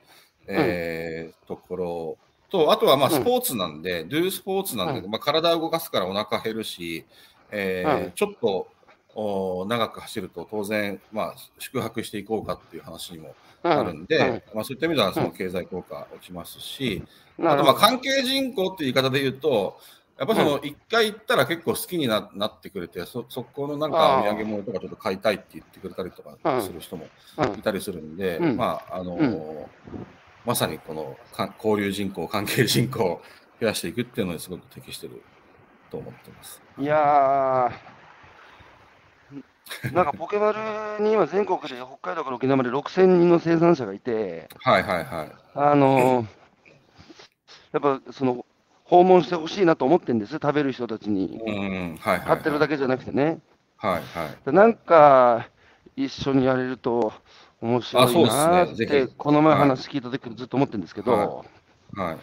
[0.48, 2.18] えーところ
[2.50, 3.16] と、あとはまあうん。
[3.16, 4.94] スポーツなんで、ドゥースポーツなん。
[4.96, 7.06] で、うまあ、体を動かすからお腹減るし、
[7.52, 8.12] えーうん。
[8.12, 8.68] ちょっと
[9.16, 17.04] お長く走ると当然、まあ、宿泊していこうかっていう話にもあるんで、まあ、そういった意味ではその経済効果落ちますし、
[17.38, 19.80] うんあとまあ関係人口っていう言い方で言うと、
[20.18, 27.06] やっぱりその一回行ったら結構好きにななってくれて、そそこのなんかお土産物とかちょっと買いたいって言ってくれたりとかする人も
[27.38, 28.58] うんいたりするんで、うん。
[28.58, 29.66] まああのうん。
[30.46, 33.22] まさにこのか交流人口、関係人口を
[33.60, 35.22] 増やしていくっていうのにすごく適してる
[35.92, 36.62] と思ってます。
[36.80, 37.97] いやー、
[39.94, 40.54] なんかポケマ
[40.98, 45.32] ルに今、全国で北海道から沖縄まで6000人の生産者がいて、はいはいはい。
[45.56, 46.28] あのー
[47.74, 48.46] やっぱその
[48.86, 51.40] 訪問してほしいなと思ってるんです、食べる人たちに。
[51.46, 52.28] うん、はいはい、はい。
[52.28, 53.40] 買ってるだけじゃなくてね。
[53.78, 54.54] はいはい。
[54.54, 55.48] なんか
[55.96, 57.12] 一緒にやれると
[57.62, 61.46] 面白いなって、ひこの前話聞いた時ずっと思ってるんですけど、
[61.96, 62.18] はい。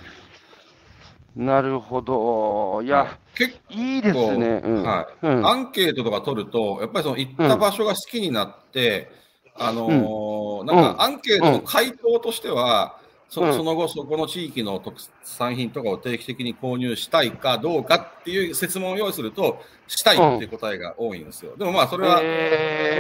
[1.37, 3.99] なるほど、いや、結い。
[3.99, 4.63] いですね。
[4.65, 4.83] うん。
[4.85, 5.27] はい。
[5.27, 5.47] うん。
[5.47, 9.11] アンケートとか取ると、やっぱりその行った場所が好きになって、
[9.57, 13.53] あのーなんかアンケートの回答としては、そうん。
[13.53, 21.57] その後、そこの地域の特産品とかを定期的に購入したいかどうかっていう説問を用意すると、したいっていう答えが多いんですよ。
[21.57, 22.23] でもまあ、それは、そ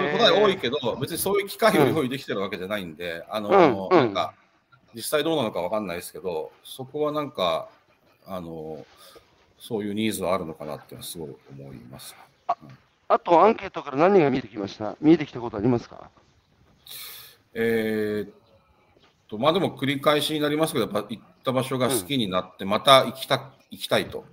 [0.03, 3.97] ういう答え多いけど、別にそういう機会を用意できてるわけじゃないんで、あの、うん。
[3.97, 4.35] なんか、
[4.95, 7.68] 実際どうなのかわかんないですけど、そこはなんか、
[8.27, 8.87] あの、
[9.59, 12.14] そういうニーズはあるのかなってすごい思います。
[13.07, 14.97] あとアンケートから何が見えてきました？
[15.01, 16.11] 見えてきたことありますか？
[17.55, 18.31] えーっ
[19.29, 24.25] と、まあでも繰り返しになりますけど、やっぱ行った場所が好きになって、また行きた行きたいと。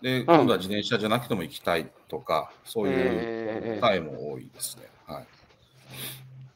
[0.00, 4.88] で、今度は自転車じゃなくても行きたいとか、そういうえー答えも多いですね。
[5.06, 5.26] はい。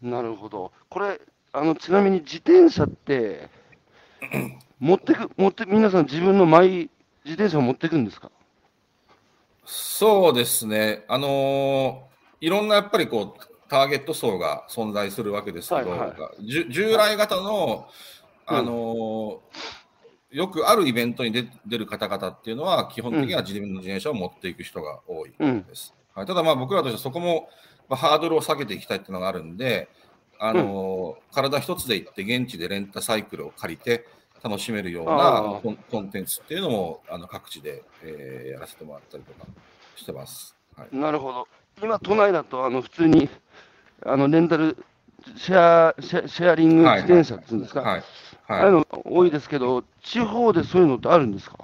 [0.06, 0.72] なるほど。
[0.88, 1.20] これ、
[1.52, 3.48] あのちなみに自転車って、
[4.78, 6.90] 持ってく、持って、皆さん自分のマイ
[7.24, 8.30] 自転車を持ってくんですか？
[9.64, 11.04] そうですね。
[11.08, 17.88] あのーいろんなやっぱりこう、ターゲット層が存在するわけですけど、はいはい従来型の、
[18.44, 25.62] あのーよくあるイベントに出出る方々っていうのは、基本的には自分の自転車を持っていく人が多いうん。
[25.62, 25.94] です。
[26.12, 27.48] はい、ただまあ僕らとしてはそこも、
[27.88, 29.88] まあ、ハードルを下げていきたいっていうのがあるんで、
[30.38, 34.06] あのー体一つで行って現地でレンタサイクルを借りて
[34.44, 39.46] 楽しめるようあなーコンコンテンツっていうのもあの各地で、えーやらせてもらったりとか
[39.96, 40.54] してます。
[40.76, 41.48] はい、なるほど。
[41.82, 43.28] 今、都内だと、あの、普通に、
[44.04, 44.76] あの、レンタル、
[45.36, 45.56] シェ
[45.88, 48.02] ア、シェシェアリング自転車っていうんですか、はい。
[48.46, 51.56] ああいうはい、の多いですけど、地方でそういうのってあるんですか？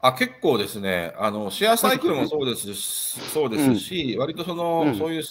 [0.00, 1.12] あ結構ですね。
[1.18, 4.94] あの、シェアサイクルもそうですし、そうですし割とその、うん。
[4.96, 5.22] そういう、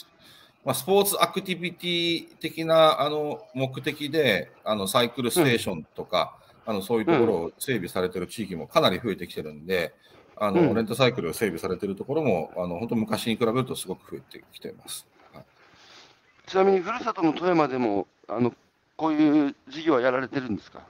[0.66, 6.38] まあ、スポーツアクティビティ的なあの目的であのサイクルステーションとか、
[6.70, 9.92] あのそういうところを整備されてる地域もかなり増えてきてるんで、
[10.38, 10.76] あのうん。
[10.76, 15.08] レンタサイクルを整備されてるところもあの本当昔に比べるとすごく増えてきてます。
[15.34, 15.44] はい。
[16.46, 18.54] ちなみに、ふるさとの富山でも、あの、
[18.96, 20.82] こういう事業はやられてるんですか？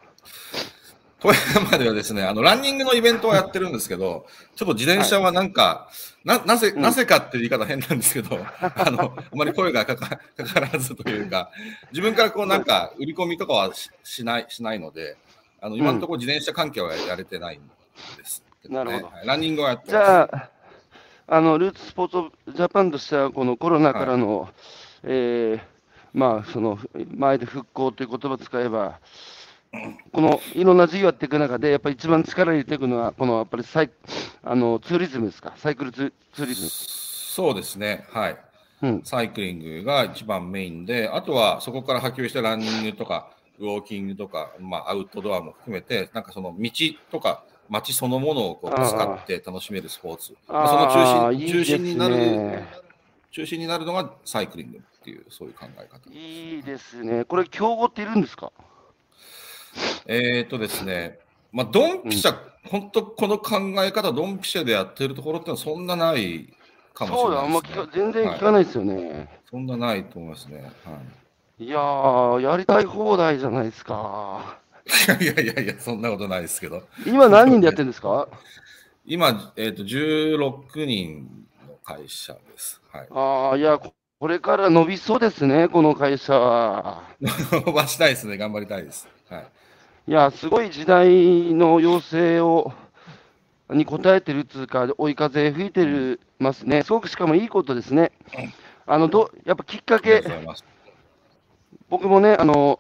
[1.22, 4.26] 富山ではですね、あの、ランニングのイベントをやってるんですけど、
[4.56, 5.90] ちょっと自転車はなんか、
[6.24, 6.82] な、なぜ、うん。
[6.82, 11.52] なぜかっていう言い方変なんですけど、あの、あまり声がかかかからずというか、
[11.92, 15.18] 自分からこうなんか、売り込みとかはししない、しないので、
[15.62, 17.62] あの、今のところ自転車関係はやれてないん
[18.18, 19.06] ですけね、なるほど。
[19.08, 19.28] はい。
[19.28, 20.50] ランニングはやってじゃあ、
[21.28, 24.50] あのルーツスポーツジャパンとしては、このコロナからの、
[25.04, 25.62] えー
[26.14, 26.80] まあ、その
[27.16, 29.00] 前で復興という言葉を使えば、
[30.12, 33.90] このいろんな事業やっていく中で、やっぱり一番力入れていくのは、このやっぱりサイ
[34.44, 36.70] あのツーリズムですか、サイクルツーツーリズム。
[36.70, 38.38] そうですね、はい。
[38.82, 43.30] うん、サイクリングが一番メインで、あとはそこから波及してランニングとか、
[43.60, 46.72] ウォーキングとか、まあ、アウトドアも含めて、なんかその道
[47.12, 50.36] とか街そのものをこう使って楽しめるスポーツ。
[50.48, 52.64] まあその中心中心になる
[53.32, 56.10] 中心になるのがサイクリングっていう、そういう考え方。
[56.12, 58.52] いいですね、これ、競合っているんですか？
[60.08, 61.20] えーとですね、
[61.52, 62.36] まあ、ドンピシャ、
[62.66, 66.52] 本当この考え方、ドンピシャでやってるところってのはそんなない
[66.94, 67.62] かもしそうだ、あんま。
[67.94, 69.30] 全然聞かないですよね。
[69.50, 70.62] そんなないと思いますね。
[70.64, 70.74] はい
[71.60, 74.58] い、やー、やりたい放題じゃないですか。
[75.20, 76.84] いやいやいや、そんなことないですけど。
[77.06, 78.28] 今、何人でやってるんですか？
[79.06, 81.28] 今、えー、と16人
[81.68, 82.82] の会社です。
[82.92, 87.04] はい、ああ、いや、ここれから伸びそうですね、この会社は。
[87.22, 89.08] 伸ばしたいですね、頑張りたいです。
[89.30, 89.48] はい、
[90.08, 92.74] いや、すごい時代の要請を、
[93.70, 96.84] に応えてるっていうか、追い風吹いてるますね。
[96.84, 98.12] すごくしかもいいことですね。
[98.86, 100.22] あの、ど、やっぱきっかけ
[101.90, 102.80] 僕もね、あの、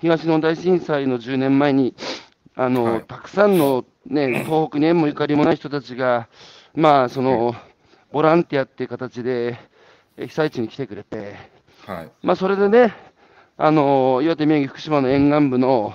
[0.00, 1.94] 東日本大震災の10年前に、
[2.56, 3.04] あの、はい。
[3.04, 6.28] たくさんのね、 東北に縁もゆかりもない人たちが、
[6.74, 7.54] まあ、その、
[8.12, 9.58] ボランティアっていう形で、
[10.16, 11.36] え被災地に来てくれて、
[11.86, 12.94] はい、まあ、それでね、
[13.56, 15.94] あの岩手、宮城、福島の沿岸部の、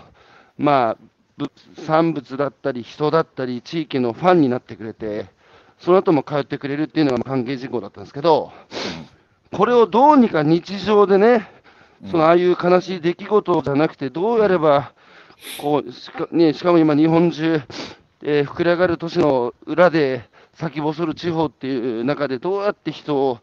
[0.58, 0.98] まあ、
[1.38, 1.52] ぶ
[1.86, 5.26] 産物だったり、人だったり、地域のファンになってくれて、
[5.80, 8.52] その後も通ってくれるっていうのが関係事項だったんですけど、
[9.52, 11.50] これをどうにか日常でね、
[12.12, 14.94] そのああいう悲しい出来事じゃなくて、どうやれば、
[15.60, 17.62] こうしかね、しかも今、日本中、
[18.24, 23.40] えー膨れ上がる都市の裏で先細る地方っていう中で、どうやって人を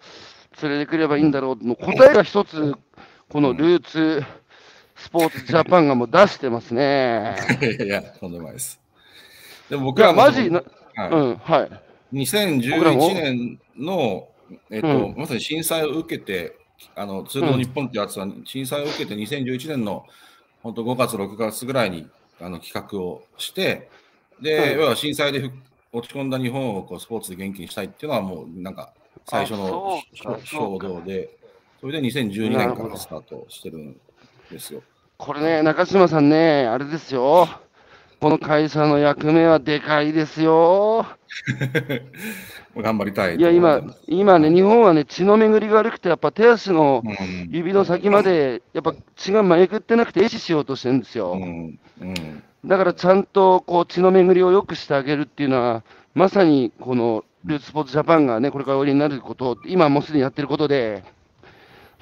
[0.63, 2.75] 連れてくればいいんだろうの答えが一つ、
[3.29, 4.23] このルーツ
[4.97, 7.37] スポーツジャパンがもう出してますね。
[7.81, 8.81] いやとんでもないです。
[9.69, 10.51] でも僕はマジ？
[10.51, 10.63] な、
[10.95, 11.71] はいうん、はい。
[12.13, 14.29] 僕らも2011年の、
[14.71, 16.57] えっとうんまさに震災を受けて、
[16.95, 20.05] あの通道日本ってやつは、震災を受けて2011年の
[20.63, 22.09] 本当5月、6月ぐらいに
[22.41, 23.89] あの企画をして、
[24.41, 25.51] で、うん要は震災でふ
[25.93, 28.93] 落ち込んだ日本をこうスポーツで元気にしたいっていうのは、もうなんか
[29.27, 30.01] 最初の
[30.45, 31.37] 衝動で、
[31.81, 34.01] それで2012年からスタートしてるん
[34.51, 34.83] ですよ。
[35.19, 37.49] これね、中島さんね、あれですよ。
[38.21, 41.07] この会社の役目はでかいですよ。
[42.77, 43.37] 頑張りたい。
[43.37, 51.33] いや、今、今ね、日本はね、血の巡りが悪くて、やっぱ手足のうん、指の先まで、やっぱ血が巡ってなくて、壊死しようとしてるんですよ。
[51.33, 55.83] うん、うん、だからちゃんとこう血の巡りを良くしてあげるっていうのは、
[56.15, 61.05] まさにこのルーツスポーツジャパンがね、これからおやりになること、今もうすでにやってることで、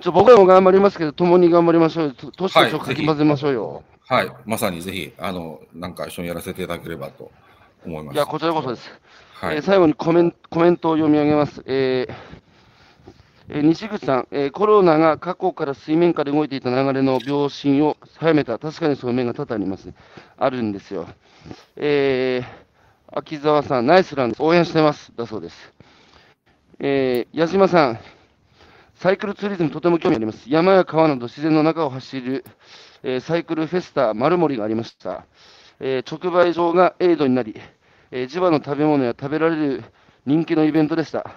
[0.01, 2.13] ちょ僕らも頑張りますけど、共に頑張りましょうよ。
[2.13, 3.83] と年とちょっとかき混ぜましょうよ。
[4.07, 7.31] はい、まさにぜひ、あの、なんか一緒にやらせていただければと
[7.85, 8.15] 思います。
[8.15, 8.91] いや、こちらこそです。
[9.41, 11.63] はい、えー最後にコメンコメントを読み上げます。
[11.65, 12.15] えー
[13.49, 19.95] えー西口さん、えーコロナが過去から水面下で動いていた流れの秒針を早めた、確かにその面が多々ありますね。
[20.37, 21.09] あるんですよ。
[21.77, 24.43] えー秋沢さん、ナイスランです。
[24.43, 25.11] 応援してます。
[25.17, 25.73] だそうです。
[26.79, 27.99] えー矢島さん、
[28.97, 30.51] サイクルツーリズムとても興味あります。
[30.51, 32.45] 山や川など自然の中を走る、
[33.03, 35.25] えーサイクルフェスタ丸森がありました。
[35.81, 37.59] えー直売所がエイドになり、
[38.11, 39.85] えー地場の食べ物や食べられる
[40.27, 41.31] 人気のイベントでした。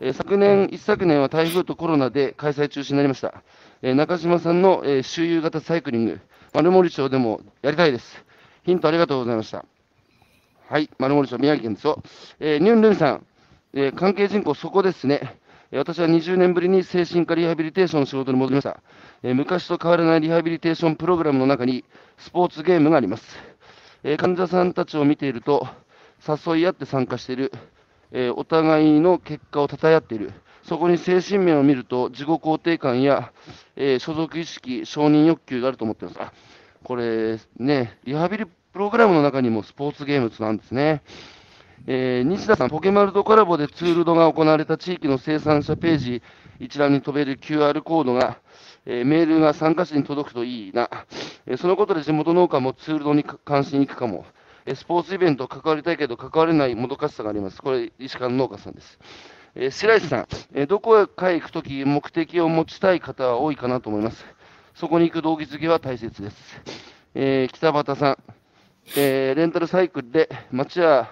[0.00, 3.42] えー昨年、一昨年は台風とコロナで開催中止になりました。
[3.82, 6.20] えー中島さんの、えー周遊型サイクリング、
[6.52, 8.24] 丸森町でもやりたいです。
[8.64, 9.64] ヒントありがとうございました。
[10.68, 12.02] はい、丸森町、宮城県ですよ。
[12.38, 13.26] えーニュンルンさん、
[13.74, 15.20] えー関係人口、そこですね。
[15.72, 18.80] えー私は20年ぶりに精神科リハビリテーションの仕事に戻りました。
[19.22, 21.84] えー昔と変わらないリハビリテーションプログラムの中に
[22.18, 23.24] スポーツゲームがあります。
[24.04, 25.66] えー患者さんたちを見ていると、
[26.26, 27.52] 誘い合って参加している、
[28.12, 33.32] えーお互いの結果を称え合っている、そこに精神面を見ると、自己肯定感や、
[33.76, 36.20] えー所属意識、承認欲求があると思っています。
[36.20, 36.32] あ
[36.82, 41.02] これね、リハビリプログラムの中にもスポーツゲームなんですね。
[41.86, 46.22] えー西田さん、ポケマルとコラボでツールドが行われた地域の生産者ページ
[46.58, 48.38] 一覧に飛べる QR コードが、
[48.86, 50.90] えーメールが参加者に届くといいな、
[51.46, 54.24] えーそのことで地元農家もツールドに関心いくかも、
[54.66, 57.60] えースポーツイベント関わりたいけど関われないもどかしさがあります。
[57.62, 58.98] これ、石川農家さんです。
[59.54, 64.24] えー白石さん、えーどこへか行くとき、目的を持ちたい方は多いかなと思います。
[64.74, 66.36] そこに行く動機づけは大切です。
[67.14, 68.18] えー北畑さん、
[68.96, 71.10] えーレンタルサイクルで町や、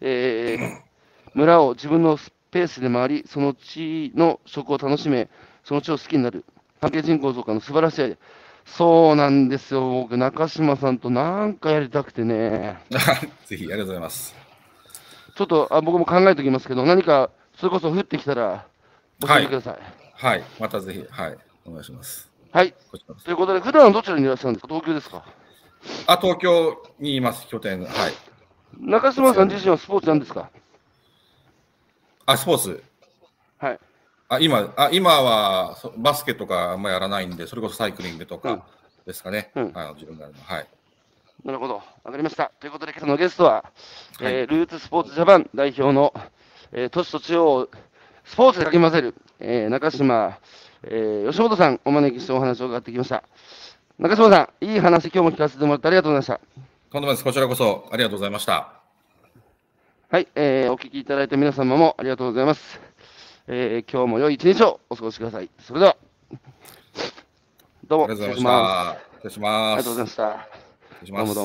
[0.00, 0.92] えー
[1.34, 5.30] 村を自分のスペースで回り、その地の食を楽しめ、
[5.64, 6.44] その地を好きになる。
[6.80, 8.16] 関係人口増加の素晴らしい。
[8.64, 12.82] そうなんですよ、僕、中島さんとなんかやりたくてね。
[13.46, 14.34] ぜひ、ありがとうございます。
[15.34, 18.66] ちょっとあ僕も考えておきますけど、何かそれこそ降ってきたら
[19.20, 19.78] 教えてください。
[20.14, 22.30] はい、またぜひ、はい、お願いします。
[22.52, 22.74] はい。
[23.24, 24.68] ということで、普段はどちらにいらっしゃるんですか？
[24.68, 25.24] 東京ですか？
[26.06, 27.82] あ、東京にいます、拠点。
[27.82, 27.90] はい。
[28.78, 30.50] 中島さん自身はスポーツなんですか？
[32.26, 32.82] あ、スポーツ。
[34.32, 34.40] はい。
[34.40, 38.64] あ、今、あ今はそバスケとかあんまやらないんで、それこそサイクリングとうんか
[39.06, 39.50] ですかね。
[39.54, 40.32] うんあの自分がの。
[40.42, 40.66] はい。
[41.44, 41.82] なるほど。
[42.04, 42.50] わかりました。
[42.60, 43.64] ということで、今朝のゲストは、はい
[44.20, 46.14] えールーツスポーツジャパン代表の、
[46.72, 47.68] えー都市と地方を
[48.24, 50.38] スポーツでかき混ぜる、えー中島、
[50.84, 53.24] えー吉本さんお招きしてお話を伺ってきました。
[53.98, 56.62] 中島さん、いい話今日も聞かせてもらってありがとうございました。
[56.90, 57.16] とんでも。
[57.16, 58.72] こちらこそありがとうございました。
[60.10, 62.91] はい、えーお聞きいただいた皆様もありがとうございます。
[63.54, 65.50] えー今日も良い一日をお過ごしください。
[65.60, 65.96] それでは、
[67.86, 69.02] どうも、ありがとうございまし失礼しますた。
[69.20, 69.72] 失礼します。
[69.72, 71.40] ありがとうございました。